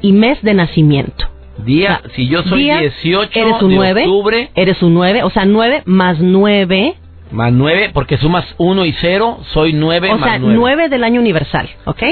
y 0.00 0.12
mes 0.12 0.40
de 0.42 0.54
nacimiento. 0.54 1.26
Día, 1.64 2.00
si 2.14 2.26
yo 2.26 2.42
soy 2.44 2.70
18 2.70 3.30
eres 3.38 3.62
un 3.62 3.70
de 3.70 3.76
9, 3.76 4.00
octubre. 4.02 4.50
Eres 4.54 4.82
un 4.82 4.94
9, 4.94 5.22
o 5.24 5.30
sea, 5.30 5.44
9 5.44 5.82
más 5.84 6.18
9 6.20 6.96
más 7.30 7.52
9, 7.52 7.90
porque 7.92 8.16
sumas 8.18 8.44
1 8.58 8.84
y 8.86 8.92
0, 9.00 9.40
soy 9.52 9.72
9 9.72 10.10
o 10.12 10.18
más 10.18 10.30
sea, 10.30 10.38
9. 10.38 10.54
9 10.56 10.88
del 10.88 11.04
año 11.04 11.20
universal, 11.20 11.68
¿ok? 11.84 12.02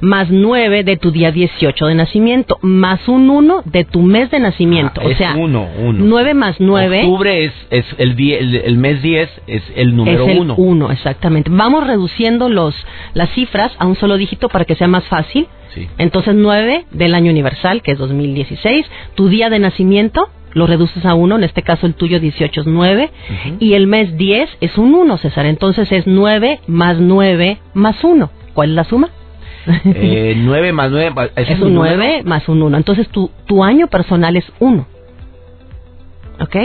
Más 0.00 0.30
9 0.30 0.84
de 0.84 0.96
tu 0.96 1.10
día 1.10 1.30
18 1.32 1.86
de 1.86 1.94
nacimiento, 1.94 2.58
más 2.62 3.06
un 3.08 3.30
1 3.30 3.62
de 3.64 3.84
tu 3.84 4.02
mes 4.02 4.30
de 4.30 4.40
nacimiento. 4.40 5.00
Ah, 5.00 5.06
o 5.06 5.10
es 5.10 5.18
sea, 5.18 5.34
1, 5.36 5.68
1. 5.78 6.04
9 6.04 6.34
más 6.34 6.56
9. 6.58 7.00
Octubre 7.00 7.44
es, 7.44 7.52
es 7.70 7.86
el, 7.98 8.16
die, 8.16 8.38
el, 8.38 8.54
el, 8.56 8.76
mes 8.76 9.02
10, 9.02 9.30
es 9.46 9.62
el 9.76 9.96
número 9.96 10.24
1. 10.24 10.32
Es 10.32 10.58
el 10.58 10.64
1, 10.64 10.92
exactamente. 10.92 11.50
Vamos 11.52 11.86
reduciendo 11.86 12.48
los, 12.48 12.74
las 13.14 13.30
cifras 13.30 13.72
a 13.78 13.86
un 13.86 13.96
solo 13.96 14.16
dígito 14.16 14.48
para 14.48 14.64
que 14.64 14.74
sea 14.74 14.88
más 14.88 15.04
fácil. 15.04 15.48
Sí. 15.74 15.88
Entonces, 15.96 16.34
9 16.34 16.86
del 16.90 17.14
año 17.14 17.30
universal, 17.30 17.82
que 17.82 17.92
es 17.92 17.98
2016. 17.98 18.84
Tu 19.14 19.28
día 19.28 19.48
de 19.48 19.58
nacimiento, 19.58 20.28
lo 20.54 20.66
reduces 20.66 21.04
a 21.04 21.14
1, 21.14 21.36
en 21.36 21.44
este 21.44 21.62
caso 21.62 21.86
el 21.86 21.94
tuyo 21.94 22.20
18 22.20 22.60
es 22.60 22.66
9, 22.66 23.10
uh 23.12 23.32
-huh. 23.32 23.56
y 23.58 23.74
el 23.74 23.86
mes 23.86 24.16
10 24.16 24.48
es 24.60 24.76
un 24.78 24.94
1, 24.94 25.18
César. 25.18 25.46
Entonces 25.46 25.90
es 25.92 26.06
9 26.06 26.60
más 26.66 26.98
9 26.98 27.58
más 27.74 28.02
1. 28.02 28.30
¿Cuál 28.54 28.70
es 28.70 28.74
la 28.76 28.84
suma? 28.84 29.10
Eh, 29.84 30.34
9 30.38 30.72
más 30.72 30.90
9 30.90 31.12
es, 31.36 31.50
es 31.50 31.60
un 31.60 31.74
9 31.74 31.96
número? 31.96 32.24
más 32.28 32.48
un 32.48 32.62
1. 32.62 32.76
Entonces 32.76 33.08
tu, 33.08 33.30
tu 33.46 33.64
año 33.64 33.86
personal 33.88 34.36
es 34.36 34.50
1. 34.58 34.86
¿Ok? 36.40 36.56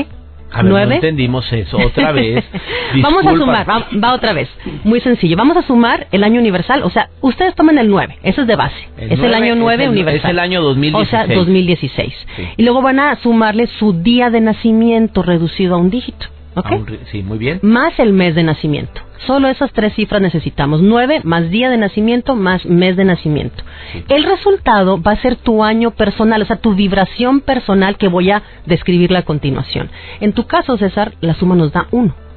A 0.52 0.62
ver, 0.62 0.72
9. 0.72 0.88
no 0.88 0.96
entendimos 0.96 1.52
eso 1.52 1.78
otra 1.78 2.12
vez. 2.12 2.44
Vamos 3.02 3.26
a 3.26 3.32
sumar, 3.32 3.70
va, 3.70 3.88
va, 4.02 4.14
otra 4.14 4.34
vez. 4.34 4.50
Muy 4.84 5.02
sencillo. 5.02 5.36
Vamos 5.36 5.58
a 5.58 5.62
sumar 5.62 6.08
el 6.12 6.24
año 6.24 6.40
universal. 6.40 6.84
O 6.84 6.90
sea, 6.90 7.10
ustedes 7.22 7.54
toman 7.56 7.78
el 7.78 7.90
9. 7.90 8.20
Eso 8.24 8.42
es 8.42 8.48
de 8.48 8.56
base. 8.56 8.76
El 8.98 9.12
es 9.12 9.20
9, 9.20 9.28
el 9.28 9.44
año 9.44 9.56
9 9.56 9.84
es 9.84 9.88
el, 9.88 9.92
universal. 9.92 10.30
Es 10.30 10.32
el 10.32 10.40
año 10.40 10.62
2016. 10.62 11.08
O 11.08 11.10
sea, 11.10 11.36
2016. 11.36 12.14
Sí. 12.36 12.44
Y 12.58 12.64
luego 12.64 12.82
van 12.82 13.00
a 13.00 13.16
sumarle 13.18 13.68
su 13.68 13.94
día 13.94 14.30
de 14.30 14.42
nacimiento 14.42 15.22
reducido 15.22 15.76
a 15.76 15.78
un 15.78 15.90
dígito. 15.90 16.28
¿Ok? 16.56 16.72
Un, 16.72 17.00
sí, 17.12 17.22
muy 17.24 17.38
bien. 17.38 17.60
Más 17.62 18.00
el 18.00 18.14
mes 18.14 18.34
de 18.34 18.44
nacimiento. 18.44 19.02
Solo 19.26 19.48
esas 19.48 19.72
tres 19.72 19.94
cifras 19.94 20.22
necesitamos. 20.22 20.82
9 20.82 21.22
más 21.24 21.50
día 21.50 21.70
de 21.70 21.78
nacimiento 21.78 22.36
más 22.36 22.66
mes 22.66 22.96
de 22.96 23.06
nacimiento. 23.06 23.64
El 24.10 24.24
resultado 24.24 25.02
va 25.02 25.12
a 25.12 25.22
ser 25.22 25.36
tu 25.38 25.64
año 25.64 25.92
personal, 25.92 26.42
o 26.42 26.46
sea, 26.46 26.58
tu 26.58 26.76
vibración 26.76 27.42
personal 27.42 27.98
que 27.98 28.08
voy 28.08 28.32
a 28.32 28.44
describirla 28.66 29.20
a 29.20 29.26
continuación. 29.26 29.90
En 30.20 30.34
tu 30.34 30.46
caso, 30.46 30.78
César, 30.78 31.14
la 31.22 31.34
suma 31.34 31.56
nos 31.56 31.72
da 31.72 31.88
1. 31.92 32.28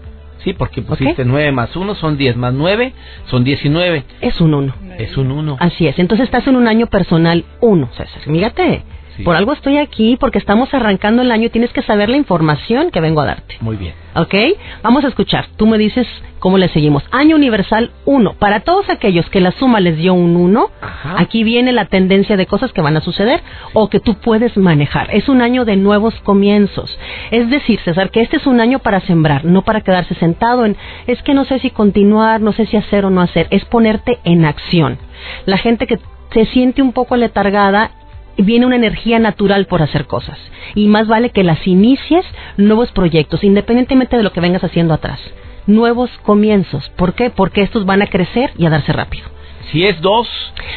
Sí, 0.44 0.54
porque 0.54 0.80
pusiste 0.80 1.24
9 1.24 1.52
más 1.52 1.76
1 1.76 1.94
son 1.96 2.16
10, 2.16 2.36
más 2.36 2.54
9 2.54 2.94
son 3.26 3.44
19. 3.44 4.04
Es 4.22 4.40
un 4.40 4.54
1. 4.54 4.74
Es 4.98 5.16
un 5.16 5.30
1. 5.30 5.56
Así 5.60 5.86
es. 5.86 5.98
Entonces 5.98 6.24
estás 6.24 6.46
en 6.46 6.56
un 6.56 6.66
año 6.66 6.86
personal 6.86 7.44
1, 7.60 7.90
César. 7.96 8.26
Mírate. 8.26 8.82
Sí. 9.20 9.24
Por 9.24 9.36
algo 9.36 9.52
estoy 9.52 9.78
aquí, 9.78 10.16
porque 10.18 10.38
estamos 10.38 10.72
arrancando 10.74 11.22
el 11.22 11.30
año 11.30 11.46
y 11.46 11.50
tienes 11.50 11.72
que 11.72 11.82
saber 11.82 12.08
la 12.08 12.16
información 12.16 12.90
que 12.90 13.00
vengo 13.00 13.20
a 13.20 13.26
darte. 13.26 13.56
Muy 13.60 13.76
bien. 13.76 13.94
¿Ok? 14.14 14.34
Vamos 14.82 15.04
a 15.04 15.08
escuchar. 15.08 15.46
Tú 15.56 15.66
me 15.66 15.78
dices 15.78 16.06
cómo 16.40 16.58
le 16.58 16.68
seguimos. 16.68 17.04
Año 17.12 17.36
universal 17.36 17.92
1. 18.06 18.34
Para 18.34 18.60
todos 18.60 18.88
aquellos 18.88 19.28
que 19.30 19.40
la 19.40 19.52
suma 19.52 19.78
les 19.78 19.96
dio 19.96 20.14
un 20.14 20.36
1, 20.36 20.70
aquí 21.16 21.44
viene 21.44 21.72
la 21.72 21.84
tendencia 21.84 22.36
de 22.36 22.46
cosas 22.46 22.72
que 22.72 22.80
van 22.80 22.96
a 22.96 23.00
suceder 23.00 23.40
o 23.72 23.88
que 23.88 24.00
tú 24.00 24.14
puedes 24.14 24.56
manejar. 24.56 25.08
Es 25.12 25.28
un 25.28 25.42
año 25.42 25.64
de 25.64 25.76
nuevos 25.76 26.14
comienzos. 26.20 26.98
Es 27.30 27.48
decir, 27.50 27.78
César, 27.84 28.10
que 28.10 28.22
este 28.22 28.38
es 28.38 28.46
un 28.46 28.60
año 28.60 28.80
para 28.80 29.00
sembrar, 29.00 29.44
no 29.44 29.62
para 29.62 29.82
quedarse 29.82 30.14
sentado 30.14 30.64
en, 30.64 30.76
es 31.06 31.22
que 31.22 31.34
no 31.34 31.44
sé 31.44 31.60
si 31.60 31.70
continuar, 31.70 32.40
no 32.40 32.52
sé 32.52 32.66
si 32.66 32.76
hacer 32.76 33.04
o 33.04 33.10
no 33.10 33.20
hacer. 33.20 33.46
Es 33.50 33.64
ponerte 33.66 34.18
en 34.24 34.44
acción. 34.44 34.98
La 35.46 35.58
gente 35.58 35.86
que 35.86 35.98
se 36.32 36.46
siente 36.46 36.82
un 36.82 36.92
poco 36.92 37.16
letargada 37.16 37.90
viene 38.36 38.66
una 38.66 38.76
energía 38.76 39.18
natural 39.18 39.66
por 39.66 39.82
hacer 39.82 40.06
cosas. 40.06 40.38
Y 40.74 40.86
más 40.88 41.08
vale 41.08 41.30
que 41.30 41.44
las 41.44 41.66
inicies 41.66 42.24
nuevos 42.56 42.92
proyectos, 42.92 43.44
independientemente 43.44 44.16
de 44.16 44.22
lo 44.22 44.32
que 44.32 44.40
vengas 44.40 44.64
haciendo 44.64 44.94
atrás. 44.94 45.20
Nuevos 45.66 46.10
comienzos. 46.22 46.90
¿Por 46.96 47.14
qué? 47.14 47.30
Porque 47.30 47.62
estos 47.62 47.84
van 47.84 48.02
a 48.02 48.06
crecer 48.06 48.50
y 48.56 48.66
a 48.66 48.70
darse 48.70 48.92
rápido. 48.92 49.28
Si 49.72 49.86
es 49.86 50.00
dos. 50.00 50.28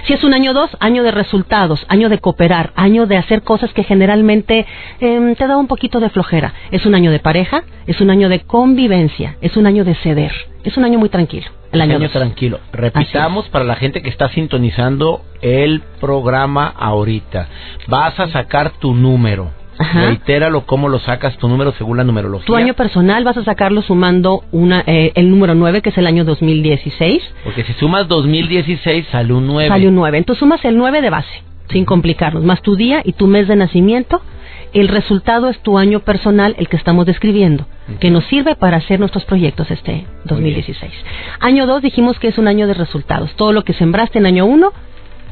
Si 0.05 0.13
es 0.13 0.23
un 0.23 0.33
año 0.33 0.53
dos, 0.53 0.69
año 0.79 1.03
de 1.03 1.11
resultados, 1.11 1.85
año 1.87 2.09
de 2.09 2.19
cooperar, 2.19 2.73
año 2.75 3.05
de 3.05 3.17
hacer 3.17 3.41
cosas 3.41 3.71
que 3.73 3.83
generalmente 3.83 4.65
eh, 4.99 5.35
te 5.37 5.47
da 5.47 5.57
un 5.57 5.67
poquito 5.67 5.99
de 5.99 6.09
flojera. 6.09 6.53
Es 6.71 6.85
un 6.85 6.93
año 6.93 7.11
de 7.11 7.19
pareja, 7.19 7.63
es 7.87 8.01
un 8.01 8.09
año 8.09 8.29
de 8.29 8.41
convivencia, 8.41 9.37
es 9.41 9.57
un 9.57 9.65
año 9.65 9.83
de 9.83 9.95
ceder, 9.95 10.31
es 10.63 10.77
un 10.77 10.83
año 10.83 10.99
muy 10.99 11.09
tranquilo. 11.09 11.47
El 11.71 11.81
año, 11.81 11.95
año 11.95 12.09
tranquilo. 12.09 12.59
Repitamos 12.71 13.49
para 13.49 13.65
la 13.65 13.75
gente 13.75 14.03
que 14.03 14.09
está 14.09 14.29
sintonizando 14.29 15.23
el 15.41 15.81
programa 15.99 16.67
ahorita. 16.67 17.47
Vas 17.87 18.19
a 18.19 18.27
sacar 18.27 18.71
tu 18.79 18.93
número. 18.93 19.62
Ajá. 19.77 20.07
Reitéralo 20.07 20.65
cómo 20.65 20.89
lo 20.89 20.99
sacas 20.99 21.37
tu 21.37 21.47
número 21.47 21.73
según 21.73 21.97
la 21.97 22.03
numerología. 22.03 22.45
Tu 22.45 22.55
año 22.55 22.73
personal 22.73 23.23
vas 23.23 23.37
a 23.37 23.43
sacarlo 23.43 23.81
sumando 23.81 24.43
una, 24.51 24.83
eh, 24.85 25.11
el 25.15 25.29
número 25.29 25.55
9, 25.55 25.81
que 25.81 25.89
es 25.89 25.97
el 25.97 26.07
año 26.07 26.25
2016. 26.25 27.21
Porque 27.43 27.63
si 27.63 27.73
sumas 27.73 28.07
2016 28.07 29.07
sale 29.11 29.33
un 29.33 29.47
9. 29.47 29.69
Sale 29.69 29.87
un 29.87 29.95
9. 29.95 30.17
Entonces 30.17 30.39
sumas 30.39 30.63
el 30.65 30.77
9 30.77 31.01
de 31.01 31.09
base, 31.09 31.43
sin 31.69 31.85
complicarnos, 31.85 32.43
más 32.43 32.61
tu 32.61 32.75
día 32.75 33.01
y 33.03 33.13
tu 33.13 33.27
mes 33.27 33.47
de 33.47 33.55
nacimiento. 33.55 34.21
El 34.73 34.87
resultado 34.87 35.49
es 35.49 35.59
tu 35.59 35.77
año 35.77 35.99
personal, 35.99 36.55
el 36.57 36.67
que 36.67 36.77
estamos 36.77 37.05
describiendo, 37.05 37.67
que 37.99 38.09
nos 38.09 38.25
sirve 38.25 38.55
para 38.55 38.77
hacer 38.77 38.99
nuestros 38.99 39.23
proyectos 39.23 39.69
este 39.69 40.07
2016. 40.25 40.91
Año 41.39 41.67
2 41.67 41.83
dijimos 41.83 42.17
que 42.17 42.29
es 42.29 42.39
un 42.39 42.47
año 42.47 42.65
de 42.65 42.73
resultados. 42.73 43.35
Todo 43.35 43.53
lo 43.53 43.63
que 43.63 43.73
sembraste 43.73 44.17
en 44.17 44.25
año 44.25 44.45
1 44.45 44.73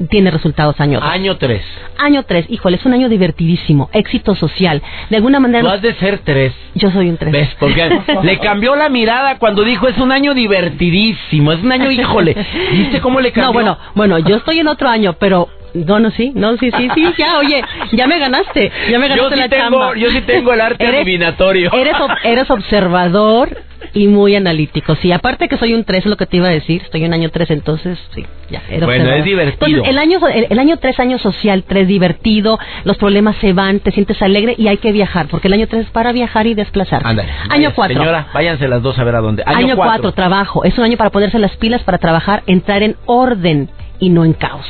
tiene 0.10 0.32
resultados 0.32 0.80
año 0.80 1.00
3. 1.00 1.12
Año 1.12 1.38
3. 1.38 1.62
Año 1.98 2.24
3, 2.24 2.46
híjole, 2.50 2.78
es 2.78 2.86
un 2.86 2.94
año 2.94 3.10
divertidísimo, 3.10 3.90
éxito 3.94 4.36
social. 4.36 4.82
De 5.10 5.18
alguna 5.18 5.40
manera... 5.40 5.62
Tú 5.62 5.70
has 5.70 5.82
de 5.82 5.94
ser 5.96 6.20
3. 6.20 6.54
Yo 6.76 6.92
soy 6.92 7.10
un 7.10 7.18
3. 7.18 7.32
¿Ves? 7.32 7.50
Porque 7.60 7.90
le 8.24 8.40
cambió 8.40 8.76
la 8.76 8.90
mirada 8.90 9.38
cuando 9.38 9.64
dijo 9.64 9.88
es 9.88 9.98
un 9.98 10.12
año 10.12 10.34
divertidísimo, 10.34 11.52
es 11.52 11.64
un 11.64 11.72
año, 11.72 11.92
híjole. 11.92 12.36
¿Viste 12.72 13.02
cómo 13.02 13.20
le 13.20 13.32
cambió? 13.32 13.48
No, 13.48 13.54
bueno, 13.54 13.78
bueno, 13.96 14.20
yo 14.20 14.38
estoy 14.38 14.60
en 14.60 14.68
otro 14.68 14.90
año, 14.90 15.14
pero 15.20 15.50
no, 15.74 16.00
no, 16.00 16.12
sí, 16.12 16.32
no, 16.36 16.58
sí, 16.58 16.72
sí, 16.78 16.88
sí, 16.94 17.06
ya, 17.18 17.38
oye, 17.40 17.62
ya 17.94 18.08
me 18.08 18.20
ganaste, 18.20 18.72
ya 18.90 19.00
me 19.00 19.08
ganaste 19.08 19.24
yo 19.24 19.30
sí 19.32 19.40
la 19.40 19.50
tengo, 19.50 19.64
chamba. 19.64 19.96
Yo 19.98 20.10
sí 20.10 20.22
tengo 20.22 20.54
el 20.54 20.62
arte 20.62 20.84
Eres- 20.84 21.02
adivinatorio. 21.02 21.72
Eres, 21.74 21.96
eres 22.24 22.50
observador 22.50 23.58
y 23.94 24.08
muy 24.08 24.36
analítico. 24.36 24.96
Sí, 24.96 25.12
aparte 25.12 25.48
que 25.50 25.58
soy 25.58 25.74
un 25.74 25.84
3, 25.84 26.00
es 26.00 26.06
lo 26.06 26.16
que 26.16 26.26
te 26.26 26.38
iba 26.38 26.48
a 26.48 26.52
decir, 26.52 26.82
estoy 26.84 27.04
en 27.04 27.14
año 27.14 27.30
3, 27.30 27.50
entonces, 27.52 27.98
sí, 28.14 28.26
ya, 28.50 28.62
eres 28.70 28.86
Bueno, 28.86 29.04
observador. 29.04 29.18
es 29.20 29.26
divertido. 29.26 29.68
Entonces, 29.68 29.90
el 29.90 29.98
año, 29.98 30.20
el, 30.28 30.48
el 30.50 30.60
año 30.60 30.78
3, 30.78 31.00
año 31.00 31.18
social, 31.18 31.64
3, 31.68 31.88
divertido, 31.88 32.60
los 32.84 32.98
problemas 32.98 33.36
se 33.38 33.54
van, 33.54 33.80
te 33.80 33.92
sientes 33.92 34.22
alegre 34.22 34.56
y 34.58 34.68
hay 34.68 34.78
que 34.78 34.92
viajar, 34.92 35.28
porque 35.30 35.48
el 35.48 35.54
año 35.54 35.68
3 35.68 35.86
es 35.88 35.92
para 35.92 36.12
viajar 36.12 36.48
y 36.48 36.54
desplazar. 36.54 37.02
Ándale. 37.06 37.30
Año 37.50 37.70
Vaya, 37.70 37.74
4. 37.76 37.98
Señora, 37.98 38.28
váyanse 38.34 38.68
las 38.68 38.82
dos 38.82 38.98
a 39.00 39.04
ver 39.04 39.16
a 39.16 39.20
dónde. 39.22 39.44
Año 39.46 39.76
4, 39.76 39.76
cuatro. 39.76 40.12
trabajo. 40.14 40.64
Es 40.64 40.78
un 40.78 40.86
año 40.86 40.96
para 40.98 41.10
ponerse 41.10 41.40
las 41.40 41.56
pilas, 41.58 41.84
para 41.84 41.98
trabajar, 41.98 42.44
entrar 42.46 42.84
en 42.84 42.96
orden 43.08 43.70
y 44.00 44.10
no 44.10 44.24
en 44.26 44.34
caos. 44.34 44.66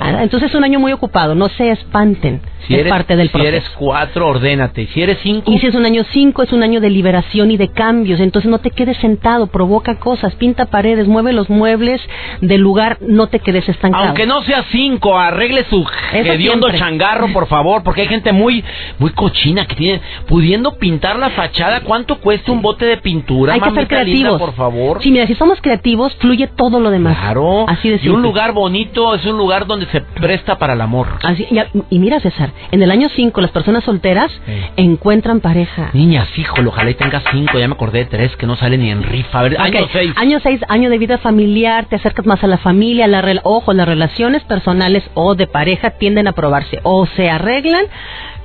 Ah, 0.00 0.22
Entonces 0.22 0.50
es 0.50 0.54
un 0.54 0.64
año 0.64 0.78
muy 0.80 0.92
ocupado, 0.92 1.34
no 1.34 1.48
se 1.48 1.70
espanten. 1.70 2.40
Si 2.66 2.74
es 2.74 2.80
eres, 2.80 2.90
parte 2.92 3.16
del 3.16 3.28
si 3.28 3.32
proceso. 3.32 3.48
eres 3.56 3.68
cuatro, 3.78 4.28
ordénate. 4.28 4.86
Si 4.92 5.00
eres 5.02 5.18
cinco, 5.22 5.50
Y 5.50 5.58
si 5.58 5.66
es 5.68 5.74
un 5.74 5.86
año 5.86 6.04
5, 6.12 6.42
es 6.42 6.52
un 6.52 6.62
año 6.62 6.80
de 6.80 6.90
liberación 6.90 7.50
y 7.50 7.56
de 7.56 7.68
cambios. 7.68 8.20
Entonces 8.20 8.50
no 8.50 8.58
te 8.58 8.70
quedes 8.70 8.96
sentado, 8.98 9.46
provoca 9.46 9.98
cosas, 9.98 10.34
pinta 10.34 10.66
paredes, 10.66 11.06
mueve 11.08 11.32
los 11.32 11.48
muebles 11.48 12.00
del 12.42 12.60
lugar, 12.60 12.98
no 13.00 13.28
te 13.28 13.38
quedes 13.40 13.68
estancado. 13.68 14.04
aunque 14.04 14.26
no 14.26 14.42
sea 14.42 14.64
cinco, 14.70 15.18
arregle 15.18 15.64
su 15.70 15.86
hediondo 16.12 16.68
siempre. 16.68 16.78
changarro, 16.78 17.32
por 17.32 17.46
favor, 17.46 17.82
porque 17.82 18.02
hay 18.02 18.08
gente 18.08 18.32
muy 18.32 18.62
muy 18.98 19.10
cochina 19.12 19.66
que 19.66 19.74
tiene, 19.76 20.00
pudiendo 20.26 20.76
pintar 20.78 21.18
la 21.18 21.30
fachada, 21.30 21.80
¿cuánto 21.82 22.18
cuesta 22.20 22.52
un 22.52 22.60
bote 22.60 22.84
de 22.84 22.98
pintura? 22.98 23.54
Hay 23.54 23.60
que 23.60 23.70
ser 23.70 23.76
linda, 23.78 23.88
creativos. 23.88 24.38
por 24.40 24.54
favor. 24.54 25.02
Sí, 25.02 25.10
mira, 25.10 25.26
si 25.26 25.34
somos 25.36 25.60
creativos, 25.62 26.14
fluye 26.16 26.48
todo 26.48 26.80
lo 26.80 26.90
demás. 26.90 27.16
Claro. 27.18 27.66
Así 27.68 27.88
de 27.88 27.94
y 27.96 28.08
un 28.08 28.14
simple. 28.16 28.22
lugar 28.22 28.52
bonito 28.52 29.14
es 29.14 29.24
un 29.24 29.38
lugar 29.38 29.66
donde 29.66 29.86
se 29.92 30.00
presta 30.00 30.58
para 30.58 30.72
el 30.74 30.80
amor. 30.80 31.08
Así, 31.22 31.46
y, 31.50 31.58
y 31.94 31.98
mira, 31.98 32.20
César, 32.20 32.50
en 32.70 32.82
el 32.82 32.90
año 32.90 33.08
5 33.08 33.40
las 33.40 33.50
personas 33.50 33.84
solteras 33.84 34.30
Sí. 34.46 34.52
encuentran 34.76 35.40
pareja. 35.40 35.90
Niñas, 35.92 36.28
híjole, 36.36 36.68
ojalá 36.68 36.90
y 36.90 36.94
tengas 36.94 37.22
cinco, 37.30 37.58
ya 37.58 37.68
me 37.68 37.74
acordé 37.74 38.00
de 38.00 38.04
tres 38.06 38.36
que 38.36 38.46
no 38.46 38.56
salen 38.56 38.80
ni 38.82 38.90
en 38.90 39.02
rifa. 39.02 39.40
A 39.40 39.42
ver, 39.42 39.60
año 39.60 39.80
Ok, 39.84 39.90
seis. 39.92 40.12
Año 40.16 40.38
6, 40.40 40.60
año 40.68 40.90
de 40.90 40.98
vida 40.98 41.18
familiar, 41.18 41.86
te 41.86 41.96
acercas 41.96 42.26
más 42.26 42.42
a 42.44 42.46
la 42.46 42.58
familia, 42.58 43.06
la 43.06 43.22
ojo, 43.44 43.72
las 43.72 43.86
relaciones 43.86 44.42
personales 44.44 45.04
o 45.14 45.34
de 45.34 45.46
pareja 45.46 45.90
tienden 45.90 46.26
a 46.28 46.32
probarse, 46.32 46.80
o 46.82 47.06
se 47.06 47.28
arreglan 47.30 47.84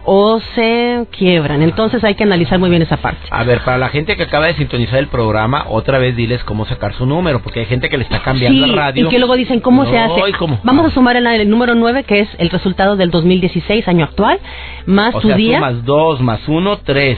o 0.06 0.40
se 0.56 1.08
quiebran. 1.12 1.62
Entonces 1.62 2.04
hay 2.04 2.16
que 2.16 2.24
analizar 2.24 2.60
muy 2.60 2.70
bien 2.70 2.82
esa 2.82 2.98
parte. 2.98 3.22
A 3.30 3.44
ver, 3.44 3.62
para 3.62 3.78
la 3.78 3.90
gente 3.90 4.16
que 4.18 4.24
acaba 4.24 4.48
de 4.48 4.56
sintonizar 4.56 5.00
el 5.00 5.08
programa, 5.08 5.66
otra 5.70 5.98
vez 6.00 6.16
diles 6.16 6.44
cómo 6.44 6.66
sacar 6.66 6.94
su 6.94 7.06
número, 7.06 7.42
porque 7.42 7.62
hay 7.62 7.66
gente 7.66 7.90
que 7.90 7.98
le 7.98 8.04
está 8.04 8.22
cambiando 8.22 8.66
Sí, 8.66 8.70
el 8.72 8.76
radio. 8.76 9.06
y 9.06 9.10
que 9.10 9.20
luego 9.20 9.36
dicen 9.36 9.60
cómo 9.60 9.86
se 9.86 9.98
hace. 9.98 10.34
¿cómo? 10.38 10.60
Vamos 10.64 10.88
a 10.88 10.90
sumar 10.92 11.16
el, 11.16 11.26
el 11.28 11.50
número 11.50 11.76
9, 11.76 12.04
que 12.04 12.20
es 12.22 12.30
el 12.38 12.50
resultado 12.50 12.96
del 12.96 13.12
2016, 13.12 13.88
año 13.88 14.06
actual, 14.06 14.40
más 14.86 15.16
O 15.16 15.22
tu 15.22 15.28
sea, 15.28 15.38
día. 15.38 15.60
más 15.60 15.86
dos, 15.86 16.20
más 16.22 16.42
uno, 16.48 16.78
tres, 16.78 17.18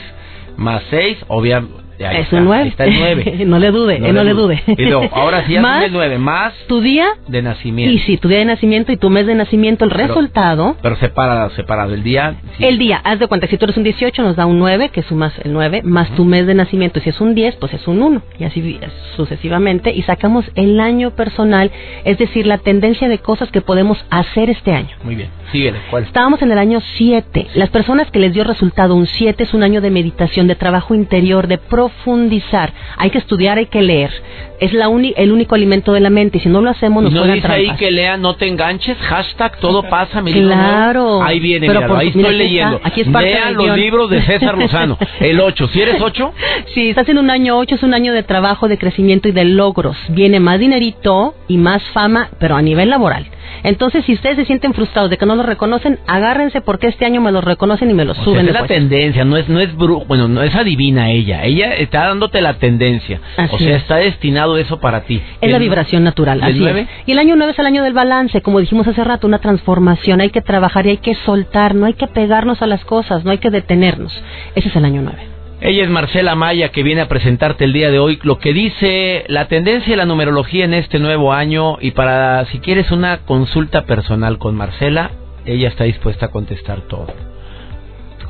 más 0.57 0.83
seis, 0.89 1.17
obviamente. 1.27 1.84
Ahí 1.99 2.17
es 2.17 2.23
está, 2.23 2.37
un 2.37 2.45
9. 2.45 2.61
Ahí 2.63 2.69
está 2.69 2.83
el 2.85 2.99
nueve. 2.99 3.43
no 3.45 3.59
le 3.59 3.71
dude, 3.71 3.95
eh, 3.95 4.13
no, 4.13 4.23
le 4.23 4.33
dude. 4.33 4.61
Y 4.67 4.85
luego, 4.85 5.09
ahora 5.13 5.45
sí, 5.45 5.53
ya 5.53 5.61
más 5.61 5.83
el 5.85 5.93
nueve, 5.93 6.17
más 6.17 6.53
tu 6.67 6.81
día 6.81 7.07
de 7.27 7.41
nacimiento. 7.41 7.93
y 7.93 7.99
sí, 7.99 8.17
tu 8.17 8.27
día 8.27 8.39
de 8.39 8.45
nacimiento 8.45 8.91
y 8.91 8.97
tu 8.97 9.09
mes 9.09 9.25
de 9.27 9.35
nacimiento, 9.35 9.85
el 9.85 9.91
Pero- 9.91 10.07
resultado. 10.07 10.75
Pero 10.81 10.95
separado, 10.97 11.49
separado. 11.51 11.93
El 11.93 12.03
día. 12.03 12.35
sí. 12.57 12.65
El 12.65 12.77
día, 12.77 13.01
haz 13.03 13.19
de 13.19 13.27
cuenta, 13.27 13.47
si 13.47 13.57
tú 13.57 13.65
eres 13.65 13.77
un 13.77 13.83
18 13.83 14.23
nos 14.23 14.35
da 14.35 14.45
un 14.45 14.59
9, 14.59 14.89
que 14.89 15.03
sumas 15.03 15.33
el 15.43 15.53
9, 15.53 15.81
más 15.83 16.09
tu 16.15 16.25
mes 16.25 16.45
de 16.47 16.53
nacimiento. 16.53 16.99
Si 16.99 17.09
es 17.09 17.21
un 17.21 17.35
10, 17.35 17.55
pues 17.57 17.73
es 17.73 17.87
un 17.87 18.01
1, 18.01 18.21
y 18.39 18.43
así 18.43 18.79
sucesivamente. 19.15 19.91
Y 19.93 20.01
sacamos 20.03 20.45
el 20.55 20.79
año 20.79 21.11
personal, 21.11 21.71
es 22.03 22.17
decir, 22.17 22.45
la 22.47 22.57
tendencia 22.57 23.07
de 23.07 23.19
cosas 23.19 23.49
que 23.51 23.61
podemos 23.61 24.03
hacer 24.09 24.49
este 24.49 24.71
año. 24.71 24.89
Muy 25.03 25.15
bien. 25.15 25.29
Síguele. 25.51 25.79
¿Cuál? 25.89 26.03
Estábamos 26.03 26.41
en 26.41 26.51
el 26.51 26.57
año 26.57 26.79
7. 26.97 27.47
Las 27.55 27.69
personas 27.69 28.09
que 28.11 28.19
les 28.19 28.33
dio 28.33 28.43
resultado 28.43 28.95
un 28.95 29.05
7 29.05 29.43
es 29.43 29.53
un 29.53 29.63
año 29.63 29.81
de 29.81 29.89
meditación, 29.91 30.47
de 30.47 30.55
trabajo 30.55 30.95
interior, 30.95 31.47
de 31.47 31.57
profundizar. 31.89 32.73
Hay 32.97 33.09
que 33.09 33.17
estudiar, 33.17 33.57
hay 33.57 33.65
que 33.67 33.81
leer. 33.81 34.11
Es 34.59 34.73
la 34.73 34.87
uni- 34.89 35.13
el 35.17 35.31
único 35.31 35.55
alimento 35.55 35.91
de 35.93 35.99
la 35.99 36.09
mente. 36.09 36.37
Y 36.37 36.41
si 36.41 36.49
no 36.49 36.61
lo 36.61 36.69
hacemos, 36.69 37.01
¿Y 37.03 37.05
nos 37.05 37.13
no 37.13 37.23
dice 37.33 37.47
ahí 37.47 37.63
trampas. 37.65 37.77
que 37.79 37.91
lean, 37.91 38.21
no 38.21 38.35
te 38.35 38.47
enganches? 38.47 38.97
Hashtag 38.97 39.57
todo 39.59 39.83
pasa, 39.83 40.21
mi 40.21 40.31
Claro. 40.33 41.21
Ahí 41.21 41.39
viene, 41.39 41.67
Pero 41.67 41.79
míralo, 41.81 41.93
por- 41.93 42.01
ahí 42.01 42.11
mira, 42.15 42.29
estoy 42.29 42.35
está, 42.35 42.43
leyendo. 42.43 42.81
aquí 42.83 43.01
es 43.01 43.07
parte 43.09 43.29
Lean 43.29 43.47
del 43.49 43.53
los 43.55 43.65
guion. 43.65 43.79
libros 43.79 44.09
de 44.09 44.21
César 44.21 44.57
Lozano. 44.57 44.97
El 45.19 45.39
8. 45.39 45.67
¿Si 45.67 45.81
eres 45.81 46.01
8? 46.01 46.33
Sí, 46.73 46.89
estás 46.89 47.07
en 47.09 47.17
un 47.17 47.29
año 47.29 47.57
8, 47.57 47.75
es 47.75 47.83
un 47.83 47.93
año 47.93 48.13
de 48.13 48.23
trabajo, 48.23 48.67
de 48.67 48.77
crecimiento 48.77 49.27
y 49.27 49.31
de 49.31 49.45
logros. 49.45 49.97
Viene 50.09 50.39
más 50.39 50.59
dinerito 50.59 51.35
y 51.47 51.57
más 51.57 51.83
fama, 51.89 52.29
pero 52.39 52.55
a 52.55 52.61
nivel 52.61 52.89
laboral. 52.89 53.25
Entonces, 53.63 54.05
si 54.05 54.13
ustedes 54.13 54.35
se 54.37 54.45
sienten 54.45 54.73
frustrados 54.73 55.09
de 55.09 55.17
que 55.17 55.25
no 55.25 55.35
lo 55.35 55.43
reconocen, 55.43 55.99
agárrense 56.07 56.61
porque 56.61 56.87
este 56.87 57.05
año 57.05 57.21
me 57.21 57.31
lo 57.31 57.41
reconocen 57.41 57.89
y 57.89 57.93
me 57.93 58.05
lo 58.05 58.11
O 58.11 58.15
sea, 58.15 58.23
suben. 58.23 58.47
es 58.47 58.53
la 58.53 58.65
tendencia, 58.67 59.25
no 59.25 59.37
es, 59.37 59.47
no 59.49 59.59
es 59.59 59.75
bru- 59.75 60.05
bueno, 60.07 60.27
no 60.27 60.43
es 60.43 60.53
adivina 60.55 61.09
ella. 61.11 61.43
Ella 61.43 61.73
está 61.75 62.07
dándote 62.07 62.41
la 62.41 62.55
tendencia. 62.55 63.19
Así 63.37 63.55
o 63.55 63.57
sea, 63.59 63.75
es. 63.75 63.81
está 63.81 63.95
destinado 63.97 64.57
eso 64.57 64.79
para 64.79 65.01
ti. 65.01 65.21
Es 65.41 65.51
la 65.51 65.57
vibración 65.59 66.03
natural, 66.03 66.39
¿El 66.39 66.43
así 66.67 66.79
es. 66.79 66.87
Y 67.05 67.11
el 67.11 67.19
año 67.19 67.35
9 67.35 67.51
es 67.53 67.59
el 67.59 67.65
año 67.65 67.83
del 67.83 67.93
balance, 67.93 68.41
como 68.41 68.59
dijimos 68.59 68.87
hace 68.87 69.03
rato, 69.03 69.27
una 69.27 69.39
transformación. 69.39 70.21
Hay 70.21 70.29
que 70.29 70.41
trabajar 70.41 70.85
y 70.85 70.89
hay 70.91 70.97
que 70.97 71.15
soltar, 71.15 71.75
no 71.75 71.85
hay 71.85 71.93
que 71.93 72.07
pegarnos 72.07 72.61
a 72.61 72.67
las 72.67 72.83
cosas, 72.85 73.23
no 73.25 73.31
hay 73.31 73.37
que 73.39 73.49
detenernos. 73.49 74.13
Ese 74.55 74.69
es 74.69 74.75
el 74.75 74.85
año 74.85 75.01
9. 75.01 75.34
Ella 75.67 75.83
es 75.83 75.89
Marcela 75.89 76.35
Maya 76.35 76.69
que 76.69 76.83
viene 76.83 77.01
a 77.01 77.07
presentarte 77.07 77.63
el 77.63 77.73
día 77.73 77.89
de 77.89 77.97
hoy 77.97 78.19
lo 78.21 78.37
que 78.37 78.53
dice 78.53 79.23
la 79.29 79.47
tendencia 79.47 79.93
de 79.93 79.97
la 79.97 80.05
numerología 80.05 80.63
en 80.63 80.75
este 80.75 80.99
nuevo 80.99 81.33
año 81.33 81.77
y 81.81 81.89
para 81.89 82.45
si 82.51 82.59
quieres 82.59 82.91
una 82.91 83.25
consulta 83.25 83.87
personal 83.87 84.37
con 84.37 84.53
Marcela, 84.53 85.09
ella 85.43 85.69
está 85.69 85.85
dispuesta 85.85 86.27
a 86.27 86.31
contestar 86.31 86.81
todo. 86.81 87.07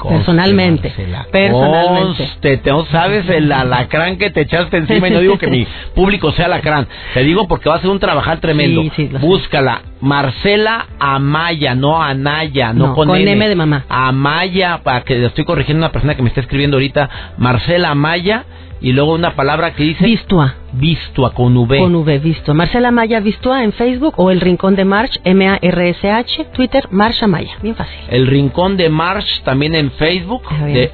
Personalmente, 0.09 0.89
Marcela, 0.89 1.25
personalmente. 1.31 2.29
te- 2.41 2.71
no 2.71 2.85
sabes 2.85 3.27
el 3.29 3.51
alacrán 3.51 4.17
que 4.17 4.29
te 4.29 4.41
echaste 4.41 4.77
encima 4.77 5.07
y 5.07 5.11
no 5.11 5.19
digo 5.19 5.37
que 5.37 5.47
mi 5.47 5.65
público 5.95 6.31
sea 6.31 6.45
alacrán, 6.45 6.87
te 7.13 7.23
digo 7.23 7.47
porque 7.47 7.69
va 7.69 7.75
a 7.75 7.81
ser 7.81 7.89
un 7.89 7.99
trabajar 7.99 8.39
tremendo. 8.39 8.81
Sí, 8.83 8.91
sí, 8.95 9.09
lo 9.09 9.19
sé. 9.19 9.25
Búscala, 9.25 9.81
Marcela 10.01 10.85
Amaya, 10.99 11.75
no 11.75 12.01
Anaya, 12.01 12.73
no, 12.73 12.87
No, 12.87 12.95
con, 12.95 13.07
con 13.07 13.17
N. 13.17 13.31
M 13.31 13.47
de 13.49 13.55
mamá. 13.55 13.85
Amaya, 13.89 14.79
para 14.83 15.01
que 15.01 15.25
estoy 15.25 15.45
corrigiendo 15.45 15.83
a 15.83 15.87
una 15.87 15.91
persona 15.91 16.15
que 16.15 16.21
me 16.21 16.29
está 16.29 16.41
escribiendo 16.41 16.77
ahorita, 16.77 17.09
Marcela 17.37 17.91
Amaya, 17.91 18.45
y 18.81 18.91
luego 18.91 19.13
una 19.13 19.35
palabra 19.35 19.73
que 19.73 19.83
dice 19.83 20.03
Vistua, 20.05 20.55
Vistua 20.73 21.33
con 21.33 21.55
V. 21.57 21.79
con 21.79 21.95
V, 21.95 22.19
Vistua. 22.19 22.53
Marcela 22.53 22.91
Maya 22.91 23.19
Vistua 23.21 23.63
en 23.63 23.71
Facebook 23.73 24.13
o 24.17 24.29
El 24.31 24.41
Rincón 24.41 24.75
de 24.75 24.85
March, 24.85 25.19
M-A-R-S-H, 25.23 26.45
Twitter, 26.53 26.87
Marcha 26.91 27.25
Maya. 27.27 27.55
Bien 27.61 27.75
fácil. 27.75 27.95
El 28.09 28.27
Rincón 28.27 28.75
de 28.77 28.89
March 28.89 29.41
también 29.43 29.73
en 29.75 29.91
Facebook, 29.91 30.43
Ah, 30.49 30.65
de. 30.65 30.91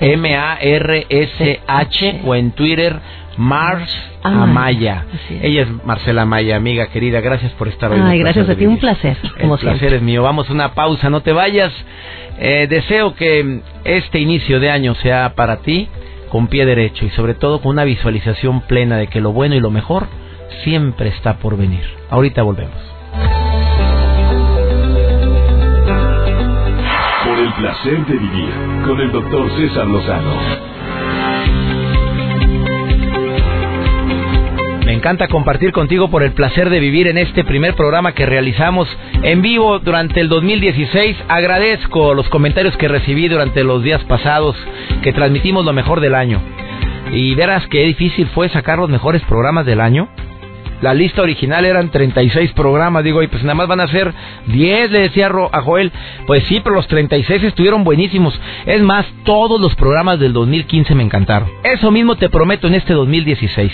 M-A-R-S-H, 1.01 2.21
o 2.25 2.35
en 2.35 2.51
Twitter, 2.51 2.99
March 3.37 3.89
Amaya. 4.23 5.05
Ella 5.41 5.63
es 5.63 5.85
Marcela 5.85 6.21
Amaya, 6.23 6.55
amiga 6.57 6.87
querida. 6.87 7.21
Gracias 7.21 7.51
por 7.53 7.67
estar 7.67 7.91
hoy. 7.91 7.99
Ay, 8.03 8.19
gracias 8.19 8.47
a 8.49 8.55
ti, 8.55 8.65
un 8.65 8.77
placer, 8.77 9.17
El 9.23 9.31
como 9.41 9.57
placer 9.57 9.79
siempre. 9.79 9.97
es 9.97 10.03
mío. 10.03 10.21
Vamos 10.23 10.49
a 10.49 10.53
una 10.53 10.73
pausa, 10.73 11.09
no 11.09 11.21
te 11.21 11.31
vayas. 11.31 11.71
Eh, 12.39 12.67
deseo 12.69 13.13
que 13.15 13.61
este 13.83 14.19
inicio 14.19 14.59
de 14.59 14.69
año 14.71 14.95
sea 14.95 15.33
para 15.35 15.57
ti 15.57 15.87
con 16.31 16.47
pie 16.47 16.65
derecho 16.65 17.05
y 17.05 17.09
sobre 17.09 17.33
todo 17.33 17.61
con 17.61 17.71
una 17.71 17.83
visualización 17.83 18.61
plena 18.61 18.95
de 18.95 19.07
que 19.07 19.19
lo 19.19 19.33
bueno 19.33 19.53
y 19.55 19.59
lo 19.59 19.69
mejor 19.69 20.07
siempre 20.63 21.09
está 21.09 21.37
por 21.37 21.57
venir. 21.57 21.83
Ahorita 22.09 22.41
volvemos. 22.41 22.77
Por 27.25 27.37
el 27.37 27.53
placer 27.53 28.05
de 28.05 28.17
vivir 28.17 28.49
con 28.85 28.99
el 29.01 29.11
doctor 29.11 29.49
César 29.57 29.87
Lozano. 29.87 30.33
Encanta 35.01 35.27
compartir 35.29 35.71
contigo 35.71 36.11
por 36.11 36.21
el 36.21 36.33
placer 36.33 36.69
de 36.69 36.79
vivir 36.79 37.07
en 37.07 37.17
este 37.17 37.43
primer 37.43 37.73
programa 37.73 38.11
que 38.11 38.27
realizamos 38.27 38.87
en 39.23 39.41
vivo 39.41 39.79
durante 39.79 40.21
el 40.21 40.29
2016. 40.29 41.17
Agradezco 41.27 42.13
los 42.13 42.29
comentarios 42.29 42.77
que 42.77 42.87
recibí 42.87 43.27
durante 43.27 43.63
los 43.63 43.81
días 43.81 44.03
pasados 44.03 44.55
que 45.01 45.11
transmitimos 45.11 45.65
lo 45.65 45.73
mejor 45.73 46.01
del 46.01 46.13
año. 46.13 46.39
Y 47.11 47.33
verás 47.33 47.65
qué 47.65 47.83
difícil 47.85 48.27
fue 48.27 48.49
sacar 48.49 48.77
los 48.77 48.91
mejores 48.91 49.23
programas 49.23 49.65
del 49.65 49.81
año. 49.81 50.07
La 50.81 50.93
lista 50.93 51.23
original 51.23 51.65
eran 51.65 51.89
36 51.89 52.51
programas, 52.51 53.03
digo, 53.03 53.23
y 53.23 53.27
pues 53.27 53.41
nada 53.41 53.55
más 53.55 53.67
van 53.67 53.79
a 53.79 53.87
ser 53.87 54.13
10, 54.49 54.91
le 54.91 54.99
decía 54.99 55.31
a 55.51 55.61
Joel. 55.61 55.91
Pues 56.27 56.43
sí, 56.43 56.61
pero 56.63 56.75
los 56.75 56.87
36 56.87 57.41
estuvieron 57.41 57.83
buenísimos. 57.83 58.39
Es 58.67 58.83
más, 58.83 59.07
todos 59.25 59.59
los 59.59 59.73
programas 59.73 60.19
del 60.19 60.33
2015 60.33 60.93
me 60.93 61.01
encantaron. 61.01 61.49
Eso 61.63 61.89
mismo 61.89 62.17
te 62.17 62.29
prometo 62.29 62.67
en 62.67 62.75
este 62.75 62.93
2016. 62.93 63.71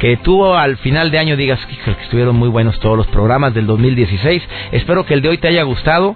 Que 0.00 0.16
tú 0.16 0.54
al 0.54 0.76
final 0.78 1.10
de 1.10 1.18
año 1.18 1.36
digas 1.36 1.58
que 1.66 1.90
estuvieron 2.02 2.36
muy 2.36 2.48
buenos 2.48 2.78
todos 2.80 2.96
los 2.96 3.06
programas 3.08 3.54
del 3.54 3.66
2016. 3.66 4.42
Espero 4.72 5.04
que 5.04 5.14
el 5.14 5.22
de 5.22 5.30
hoy 5.30 5.38
te 5.38 5.48
haya 5.48 5.62
gustado 5.62 6.14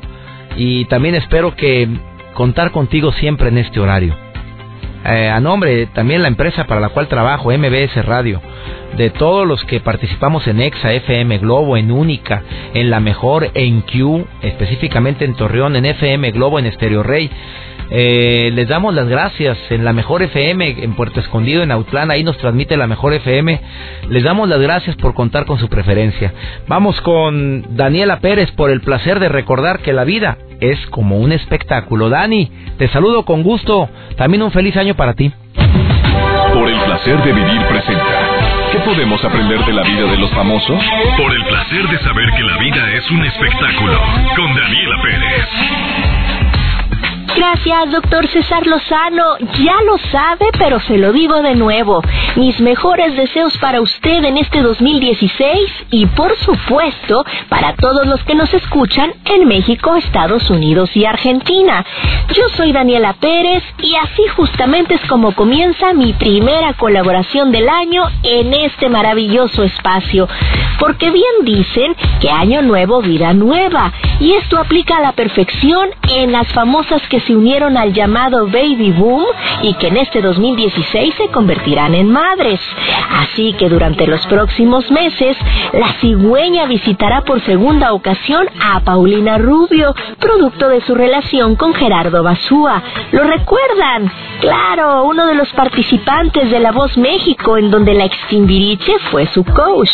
y 0.57 0.85
también 0.87 1.15
espero 1.15 1.55
que 1.57 1.89
contar 2.35 2.71
contigo 2.71 3.13
siempre 3.13 3.49
en 3.49 3.59
este 3.59 3.81
horario. 3.81 4.17
Eh, 5.05 5.29
a 5.29 5.41
nombre 5.41 5.87
también 5.87 6.23
la 6.23 6.29
empresa 6.29 6.65
para 6.65 6.81
la 6.81 6.91
cual 6.91 7.09
trabajo, 7.09 7.51
MBS 7.51 8.05
Radio, 8.05 8.41
de 8.97 9.11
todos 9.11 9.47
los 9.47 9.65
que 9.65 9.81
participamos 9.81 10.47
en 10.47 10.61
EXA, 10.61 10.93
FM 10.93 11.39
Globo, 11.39 11.77
en 11.77 11.91
Única, 11.91 12.43
en 12.73 12.89
La 12.89 13.01
Mejor, 13.01 13.51
en 13.55 13.81
Q, 13.81 14.25
específicamente 14.43 15.25
en 15.25 15.35
Torreón, 15.35 15.75
en 15.75 15.87
FM 15.87 16.31
Globo, 16.31 16.61
en 16.61 16.67
Estéreo 16.67 17.03
Rey. 17.03 17.29
Eh, 17.95 18.51
les 18.55 18.67
damos 18.69 18.95
las 18.95 19.07
gracias 19.07 19.59
en 19.69 19.85
la 19.85 19.93
mejor 19.93 20.23
FM 20.23 20.83
en 20.83 20.95
Puerto 20.95 21.21
Escondido, 21.21 21.63
en 21.63 21.71
Autlán, 21.71 22.11
ahí 22.11 22.25
nos 22.25 22.39
transmite 22.39 22.79
la 22.79 22.87
mejor 22.87 23.13
FM. 23.13 23.61
Les 24.09 24.25
damos 24.25 24.49
las 24.49 24.61
gracias 24.61 24.97
por 24.97 25.13
contar 25.13 25.45
con 25.45 25.59
su 25.59 25.69
preferencia. 25.69 26.33
Vamos 26.69 26.99
con 27.03 27.77
Daniela 27.77 28.21
Pérez 28.21 28.51
por 28.53 28.71
el 28.71 28.81
placer 28.81 29.21
de 29.21 29.29
recordar 29.29 29.81
que 29.81 29.93
la 29.93 30.05
vida 30.05 30.39
es 30.61 30.79
como 30.87 31.19
un 31.19 31.33
espectáculo. 31.33 32.09
Dani, 32.09 32.51
te 32.79 32.89
saludo 32.89 33.27
con 33.27 33.43
gusto. 33.43 33.91
También 34.17 34.43
un 34.43 34.53
feliz 34.53 34.75
año 34.79 34.95
para 34.95 35.13
ti. 35.13 35.31
Por 36.55 36.69
el 36.69 36.81
placer 36.81 37.23
de 37.23 37.33
vivir 37.33 37.61
presenta. 37.69 38.73
¿Qué 38.73 38.79
podemos 38.79 39.23
aprender 39.23 39.63
de 39.67 39.73
la 39.75 39.83
vida 39.83 40.11
de 40.11 40.17
los 40.17 40.31
famosos? 40.31 40.83
Por 41.19 41.31
el 41.31 41.45
placer 41.45 41.87
de 41.89 41.99
saber 41.99 42.31
que 42.39 42.43
la 42.43 42.57
vida 42.57 42.91
es 42.95 43.11
un 43.11 43.23
espectáculo. 43.23 44.01
Con 44.35 44.55
Daniela 44.55 45.03
Pérez. 45.03 46.12
Gracias, 47.35 47.91
doctor 47.91 48.29
César 48.29 48.67
Lozano. 48.67 49.39
Ya 49.59 49.77
lo 49.87 49.97
sabe, 50.11 50.47
pero 50.59 50.81
se 50.81 50.99
lo 50.99 51.13
digo 51.13 51.41
de 51.41 51.55
nuevo. 51.55 52.03
Mis 52.37 52.61
mejores 52.61 53.17
deseos 53.17 53.57
para 53.59 53.81
usted 53.81 54.23
en 54.25 54.37
este 54.37 54.61
2016 54.61 55.87
y, 55.91 56.07
por 56.07 56.37
supuesto, 56.37 57.25
para 57.49 57.75
todos 57.75 58.07
los 58.07 58.23
que 58.25 58.35
nos 58.35 58.53
escuchan 58.53 59.13
en 59.25 59.49
México, 59.49 59.97
Estados 59.97 60.51
Unidos 60.51 60.95
y 60.95 61.07
Argentina. 61.07 61.85
Yo 62.35 62.49
soy 62.51 62.73
Daniela 62.73 63.15
Pérez 63.15 63.63
y 63.79 63.95
así 63.95 64.27
justamente 64.37 64.95
es 64.95 65.05
como 65.09 65.35
comienza 65.35 65.95
mi 65.95 66.13
primera 66.13 66.75
colaboración 66.75 67.51
del 67.51 67.69
año 67.69 68.03
en 68.25 68.53
este 68.53 68.91
maravilloso 68.91 69.63
espacio. 69.63 70.29
Porque 70.83 71.13
bien 71.13 71.45
dicen 71.45 71.95
que 72.21 72.29
año 72.29 72.61
nuevo, 72.61 73.01
vida 73.03 73.33
nueva. 73.35 73.93
Y 74.19 74.33
esto 74.33 74.59
aplica 74.59 74.97
a 74.97 75.01
la 75.01 75.13
perfección 75.13 75.91
en 76.09 76.33
las 76.33 76.53
famosas 76.53 77.01
que 77.07 77.21
se 77.21 77.37
unieron 77.37 77.77
al 77.77 77.93
llamado 77.93 78.47
Baby 78.47 78.91
Boom 78.91 79.25
y 79.63 79.75
que 79.75 79.87
en 79.87 79.99
este 79.99 80.21
2016 80.21 81.15
se 81.15 81.29
convertirán 81.29 81.95
en 81.95 82.11
madres. 82.11 82.61
Así 83.13 83.53
que 83.53 83.69
durante 83.69 84.09
los 84.09 84.27
próximos 84.27 84.91
meses, 84.91 85.37
la 85.73 85.93
cigüeña 86.01 86.67
visitará 86.67 87.21
por 87.21 87.41
segunda 87.43 87.93
ocasión 87.93 88.49
a 88.61 88.81
Paulina 88.81 89.39
Rubio, 89.39 89.95
producto 90.19 90.69
de 90.69 90.81
su 90.81 90.97
relación 90.97 91.55
con 91.55 91.75
Gerardo 91.75 92.25
Basúa. 92.25 92.83
¿Lo 93.13 93.23
recuerdan? 93.23 94.11
Claro, 94.41 95.05
uno 95.05 95.29
de 95.29 95.37
los 95.37 95.49
participantes 95.53 96.51
de 96.51 96.59
La 96.59 96.73
Voz 96.73 96.99
México, 96.99 97.57
en 97.57 97.71
donde 97.71 97.95
la 97.95 98.07
extimbiriche 98.07 98.99
fue 99.13 99.27
su 99.27 99.45
coach. 99.45 99.91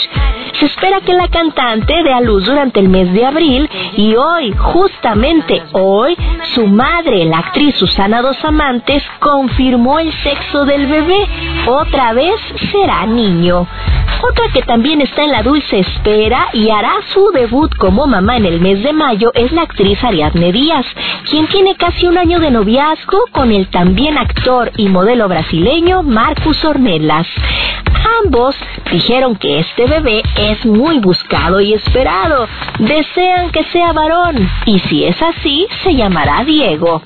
Espera 0.79 1.01
que 1.01 1.12
la 1.12 1.27
cantante 1.27 1.93
dé 2.05 2.12
a 2.12 2.21
luz 2.21 2.45
durante 2.47 2.79
el 2.79 2.88
mes 2.88 3.12
de 3.12 3.27
abril 3.27 3.69
y 3.97 4.14
hoy, 4.14 4.55
justamente 4.57 5.61
hoy, 5.73 6.17
su 6.55 6.69
madre, 6.69 7.25
la 7.25 7.38
actriz 7.38 7.75
Susana 7.75 8.23
Dos 8.23 8.45
Amantes, 8.45 9.03
confirmó 9.19 9.99
el 9.99 10.12
sexo 10.23 10.64
del 10.67 10.87
bebé. 10.87 11.19
Otra 11.67 12.12
vez 12.12 12.41
será 12.71 13.07
niño. 13.07 13.67
Otra 14.23 14.53
que 14.53 14.62
también 14.62 15.01
está 15.01 15.25
en 15.25 15.33
la 15.33 15.43
dulce 15.43 15.81
espera 15.81 16.49
y 16.53 16.71
hará 16.71 16.93
su 17.12 17.33
debut 17.33 17.75
como 17.77 18.07
mamá 18.07 18.37
en 18.37 18.47
el 18.47 18.61
mes 18.61 18.81
de 18.85 18.93
mayo 18.93 19.33
es 19.35 19.51
la 19.51 19.62
actriz 19.62 20.03
Ariadne 20.05 20.53
Díaz, 20.53 20.87
quien 21.29 21.49
tiene 21.49 21.75
casi 21.75 22.07
un 22.07 22.19
año 22.19 22.38
de 22.38 22.53
noviazgo 22.53 23.19
con 23.33 23.51
el 23.51 23.69
también 23.69 24.17
actor 24.17 24.71
y 24.77 24.88
modelo 24.88 25.29
brasileño 25.29 26.05
Marcus 26.05 26.64
Ornelas. 26.64 27.27
Ambos 28.25 28.57
dijeron 28.91 29.37
que 29.37 29.61
este 29.61 29.87
bebé 29.87 30.23
es 30.37 30.64
muy 30.68 30.98
buscado 30.98 31.61
y 31.61 31.74
esperado. 31.74 32.46
Desean 32.78 33.50
que 33.50 33.64
sea 33.64 33.92
varón 33.92 34.48
y 34.66 34.78
si 34.81 35.04
es 35.04 35.20
así, 35.20 35.66
se 35.83 35.94
llamará 35.94 36.44
Diego. 36.44 37.02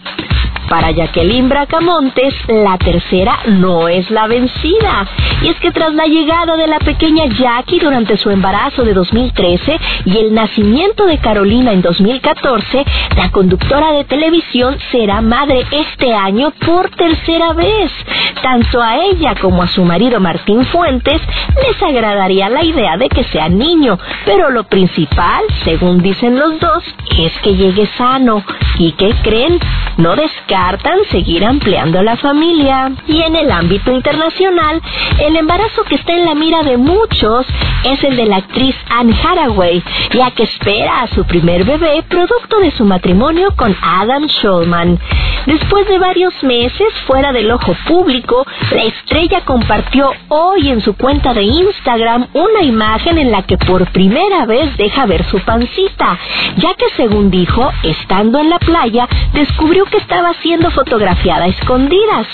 Para 0.72 0.90
Jacqueline 0.90 1.50
Bracamontes, 1.50 2.32
la 2.48 2.78
tercera 2.78 3.40
no 3.44 3.88
es 3.88 4.10
la 4.10 4.26
vencida. 4.26 5.06
Y 5.42 5.48
es 5.48 5.60
que 5.60 5.70
tras 5.70 5.92
la 5.92 6.06
llegada 6.06 6.56
de 6.56 6.66
la 6.66 6.78
pequeña 6.78 7.26
Jackie 7.26 7.78
durante 7.78 8.16
su 8.16 8.30
embarazo 8.30 8.82
de 8.82 8.94
2013 8.94 9.78
y 10.06 10.16
el 10.16 10.32
nacimiento 10.32 11.04
de 11.04 11.18
Carolina 11.18 11.72
en 11.72 11.82
2014, 11.82 12.86
la 13.18 13.30
conductora 13.30 13.92
de 13.92 14.04
televisión 14.04 14.78
será 14.90 15.20
madre 15.20 15.66
este 15.72 16.14
año 16.14 16.54
por 16.64 16.88
tercera 16.88 17.52
vez. 17.52 17.92
Tanto 18.40 18.80
a 18.80 18.96
ella 18.96 19.34
como 19.42 19.62
a 19.62 19.66
su 19.66 19.84
marido 19.84 20.20
Martín 20.20 20.64
Fuentes 20.64 21.20
les 21.66 21.82
agradaría 21.82 22.48
la 22.48 22.64
idea 22.64 22.96
de 22.96 23.10
que 23.10 23.24
sea 23.24 23.50
niño, 23.50 23.98
pero 24.24 24.48
lo 24.48 24.64
principal, 24.64 25.42
según 25.64 26.00
dicen 26.00 26.38
los 26.38 26.58
dos, 26.60 26.82
es 27.18 27.38
que 27.42 27.56
llegue 27.56 27.84
sano. 27.98 28.42
¿Y 28.78 28.92
qué 28.92 29.14
creen? 29.22 29.58
No 29.98 30.16
descartan 30.62 30.98
seguir 31.10 31.44
ampliando 31.44 32.02
la 32.02 32.16
familia. 32.16 32.92
Y 33.08 33.20
en 33.20 33.34
el 33.34 33.50
ámbito 33.50 33.90
internacional, 33.90 34.80
el 35.18 35.36
embarazo 35.36 35.82
que 35.84 35.96
está 35.96 36.12
en 36.12 36.24
la 36.24 36.34
mira 36.34 36.62
de 36.62 36.76
muchos 36.76 37.46
es 37.84 38.02
el 38.04 38.16
de 38.16 38.26
la 38.26 38.36
actriz 38.36 38.76
Anne 38.88 39.12
Hathaway, 39.12 39.82
ya 40.12 40.30
que 40.30 40.44
espera 40.44 41.02
a 41.02 41.08
su 41.08 41.24
primer 41.24 41.64
bebé 41.64 42.04
producto 42.08 42.60
de 42.60 42.70
su 42.70 42.84
matrimonio 42.84 43.54
con 43.56 43.76
Adam 43.82 44.26
Schulman. 44.28 44.98
Después 45.46 45.88
de 45.88 45.98
varios 45.98 46.32
meses 46.44 46.92
fuera 47.06 47.32
del 47.32 47.50
ojo 47.50 47.74
público, 47.88 48.46
la 48.70 48.84
estrella 48.84 49.40
compartió 49.44 50.12
hoy 50.28 50.68
en 50.68 50.80
su 50.80 50.94
cuenta 50.96 51.34
de 51.34 51.42
Instagram 51.42 52.28
una 52.34 52.62
imagen 52.62 53.18
en 53.18 53.32
la 53.32 53.42
que 53.42 53.58
por 53.58 53.90
primera 53.90 54.46
vez 54.46 54.76
deja 54.76 55.06
ver 55.06 55.24
su 55.24 55.40
pancita, 55.40 56.18
ya 56.58 56.74
que 56.74 56.88
según 56.96 57.30
dijo, 57.30 57.72
estando 57.82 58.38
en 58.38 58.50
la 58.50 58.60
playa, 58.60 59.08
descubrió 59.32 59.84
que 59.86 59.96
estaba 59.96 60.32
siendo 60.52 60.70
fotografiada 60.70 61.44
a 61.44 61.48
escondidas. 61.48 62.26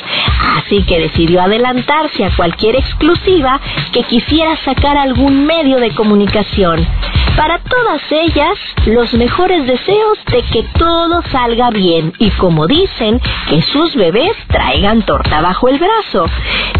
Así 0.56 0.82
que 0.82 0.98
decidió 0.98 1.40
adelantarse 1.40 2.24
a 2.24 2.34
cualquier 2.34 2.74
exclusiva 2.74 3.60
que 3.92 4.02
quisiera 4.02 4.56
sacar 4.64 4.96
algún 4.96 5.46
medio 5.46 5.78
de 5.78 5.94
comunicación. 5.94 6.84
Para 7.38 7.60
todas 7.60 8.02
ellas, 8.10 8.58
los 8.84 9.14
mejores 9.14 9.64
deseos 9.64 10.18
de 10.26 10.42
que 10.42 10.64
todo 10.76 11.22
salga 11.30 11.70
bien 11.70 12.12
y 12.18 12.30
como 12.30 12.66
dicen, 12.66 13.20
que 13.48 13.62
sus 13.62 13.94
bebés 13.94 14.36
traigan 14.48 15.02
torta 15.02 15.40
bajo 15.40 15.68
el 15.68 15.78
brazo. 15.78 16.26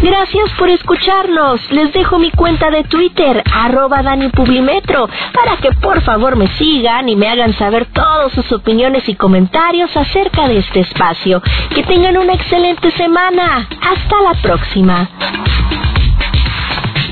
Gracias 0.01 0.51
por 0.57 0.69
escucharnos. 0.69 1.61
Les 1.71 1.93
dejo 1.93 2.19
mi 2.19 2.29
cuenta 2.31 2.69
de 2.71 2.83
Twitter, 2.83 3.41
arroba 3.53 4.03
Dani 4.03 4.27
Publimetro, 4.31 5.07
para 5.33 5.55
que 5.61 5.71
por 5.79 6.01
favor 6.01 6.35
me 6.35 6.47
sigan 6.47 7.07
y 7.07 7.15
me 7.15 7.29
hagan 7.29 7.53
saber 7.53 7.85
todas 7.93 8.33
sus 8.33 8.51
opiniones 8.51 9.07
y 9.07 9.15
comentarios 9.15 9.95
acerca 9.95 10.49
de 10.49 10.57
este 10.57 10.81
espacio. 10.81 11.41
Que 11.73 11.83
tengan 11.83 12.17
una 12.17 12.33
excelente 12.33 12.91
semana. 12.91 13.65
Hasta 13.81 14.21
la 14.21 14.41
próxima. 14.41 15.09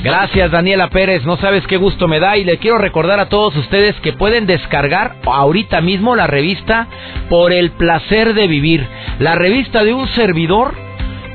Gracias 0.07 0.51
Daniela 0.51 0.89
Pérez, 0.89 1.25
no 1.25 1.35
sabes 1.35 1.67
qué 1.67 1.75
gusto 1.75 2.07
me 2.07 2.21
da. 2.21 2.37
Y 2.37 2.45
le 2.45 2.59
quiero 2.59 2.77
recordar 2.77 3.19
a 3.19 3.27
todos 3.27 3.53
ustedes 3.57 3.93
que 3.99 4.13
pueden 4.13 4.45
descargar 4.45 5.17
ahorita 5.25 5.81
mismo 5.81 6.15
la 6.15 6.27
revista 6.27 6.87
Por 7.29 7.51
el 7.51 7.71
placer 7.71 8.33
de 8.33 8.47
vivir, 8.47 8.87
la 9.19 9.35
revista 9.35 9.83
de 9.83 9.93
un 9.93 10.07
servidor 10.07 10.75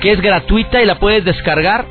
que 0.00 0.12
es 0.12 0.22
gratuita 0.22 0.80
y 0.80 0.86
la 0.86 0.98
puedes 0.98 1.22
descargar 1.22 1.84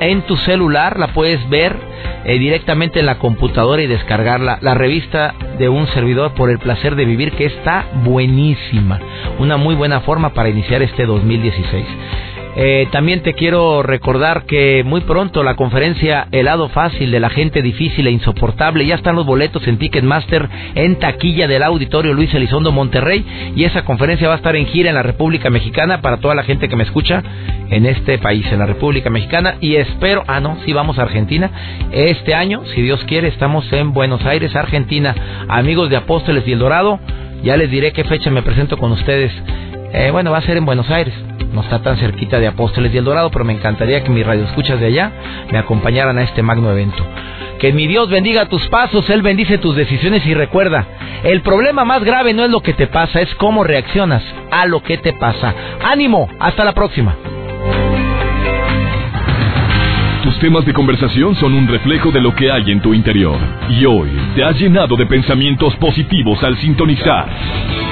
en 0.00 0.22
tu 0.22 0.38
celular, 0.38 0.98
la 0.98 1.08
puedes 1.08 1.46
ver 1.50 1.76
eh, 2.24 2.38
directamente 2.38 3.00
en 3.00 3.06
la 3.06 3.18
computadora 3.18 3.82
y 3.82 3.86
descargarla, 3.86 4.58
la 4.62 4.72
revista 4.72 5.34
de 5.58 5.68
un 5.68 5.86
servidor 5.88 6.32
por 6.32 6.48
el 6.48 6.58
placer 6.58 6.96
de 6.96 7.04
vivir 7.04 7.32
que 7.32 7.44
está 7.44 7.84
buenísima, 8.04 8.98
una 9.38 9.58
muy 9.58 9.74
buena 9.74 10.00
forma 10.00 10.30
para 10.30 10.48
iniciar 10.48 10.80
este 10.80 11.04
2016. 11.04 11.86
Eh, 12.54 12.86
también 12.92 13.22
te 13.22 13.32
quiero 13.32 13.82
recordar 13.82 14.44
que 14.44 14.82
muy 14.84 15.00
pronto 15.00 15.42
la 15.42 15.56
conferencia 15.56 16.26
El 16.32 16.44
lado 16.44 16.68
fácil 16.68 17.10
de 17.10 17.18
la 17.18 17.30
gente 17.30 17.62
difícil 17.62 18.06
e 18.06 18.10
insoportable 18.10 18.84
ya 18.84 18.96
están 18.96 19.16
los 19.16 19.24
boletos 19.24 19.66
en 19.66 19.78
Ticketmaster 19.78 20.48
en 20.74 20.98
taquilla 20.98 21.48
del 21.48 21.62
auditorio 21.62 22.12
Luis 22.12 22.32
Elizondo 22.34 22.70
Monterrey 22.70 23.24
y 23.56 23.64
esa 23.64 23.84
conferencia 23.84 24.28
va 24.28 24.34
a 24.34 24.36
estar 24.36 24.54
en 24.54 24.66
gira 24.66 24.90
en 24.90 24.96
la 24.96 25.02
República 25.02 25.48
Mexicana 25.48 26.02
para 26.02 26.18
toda 26.18 26.34
la 26.34 26.42
gente 26.42 26.68
que 26.68 26.76
me 26.76 26.84
escucha 26.84 27.22
en 27.70 27.86
este 27.86 28.18
país, 28.18 28.44
en 28.52 28.58
la 28.58 28.66
República 28.66 29.08
Mexicana 29.08 29.56
y 29.60 29.76
espero, 29.76 30.22
ah 30.26 30.40
no, 30.40 30.58
sí 30.66 30.74
vamos 30.74 30.98
a 30.98 31.02
Argentina 31.02 31.50
este 31.90 32.34
año, 32.34 32.62
si 32.74 32.82
Dios 32.82 33.02
quiere, 33.04 33.28
estamos 33.28 33.72
en 33.72 33.94
Buenos 33.94 34.24
Aires, 34.26 34.54
Argentina, 34.54 35.14
amigos 35.48 35.88
de 35.88 35.96
Apóstoles 35.96 36.44
y 36.46 36.52
El 36.52 36.58
Dorado, 36.58 37.00
ya 37.42 37.56
les 37.56 37.70
diré 37.70 37.92
qué 37.92 38.04
fecha 38.04 38.30
me 38.30 38.42
presento 38.42 38.76
con 38.76 38.92
ustedes. 38.92 39.32
Eh, 39.92 40.10
bueno, 40.10 40.30
va 40.30 40.38
a 40.38 40.42
ser 40.42 40.56
en 40.56 40.64
Buenos 40.64 40.90
Aires 40.90 41.14
no 41.52 41.60
está 41.60 41.80
tan 41.80 41.96
cerquita 41.98 42.40
de 42.40 42.46
Apóstoles 42.46 42.92
y 42.92 42.98
El 42.98 43.04
Dorado, 43.04 43.30
pero 43.30 43.44
me 43.44 43.52
encantaría 43.52 44.02
que 44.02 44.10
mis 44.10 44.26
radioescuchas 44.26 44.80
de 44.80 44.86
allá 44.86 45.12
me 45.50 45.58
acompañaran 45.58 46.18
a 46.18 46.22
este 46.22 46.42
magno 46.42 46.70
evento. 46.70 47.04
Que 47.58 47.72
mi 47.72 47.86
Dios 47.86 48.08
bendiga 48.08 48.48
tus 48.48 48.66
pasos, 48.68 49.08
Él 49.10 49.22
bendice 49.22 49.58
tus 49.58 49.76
decisiones 49.76 50.26
y 50.26 50.34
recuerda, 50.34 50.86
el 51.22 51.42
problema 51.42 51.84
más 51.84 52.02
grave 52.02 52.32
no 52.32 52.44
es 52.44 52.50
lo 52.50 52.60
que 52.60 52.72
te 52.72 52.86
pasa, 52.86 53.20
es 53.20 53.32
cómo 53.36 53.62
reaccionas 53.64 54.22
a 54.50 54.66
lo 54.66 54.82
que 54.82 54.98
te 54.98 55.12
pasa. 55.12 55.54
Ánimo, 55.84 56.28
hasta 56.40 56.64
la 56.64 56.72
próxima. 56.72 57.14
Tus 60.24 60.38
temas 60.38 60.64
de 60.64 60.72
conversación 60.72 61.34
son 61.36 61.52
un 61.52 61.68
reflejo 61.68 62.10
de 62.10 62.20
lo 62.20 62.34
que 62.34 62.50
hay 62.50 62.70
en 62.70 62.80
tu 62.80 62.94
interior. 62.94 63.38
Y 63.68 63.84
hoy 63.84 64.10
te 64.34 64.42
has 64.42 64.58
llenado 64.58 64.96
de 64.96 65.06
pensamientos 65.06 65.76
positivos 65.76 66.42
al 66.42 66.56
sintonizar. 66.58 67.91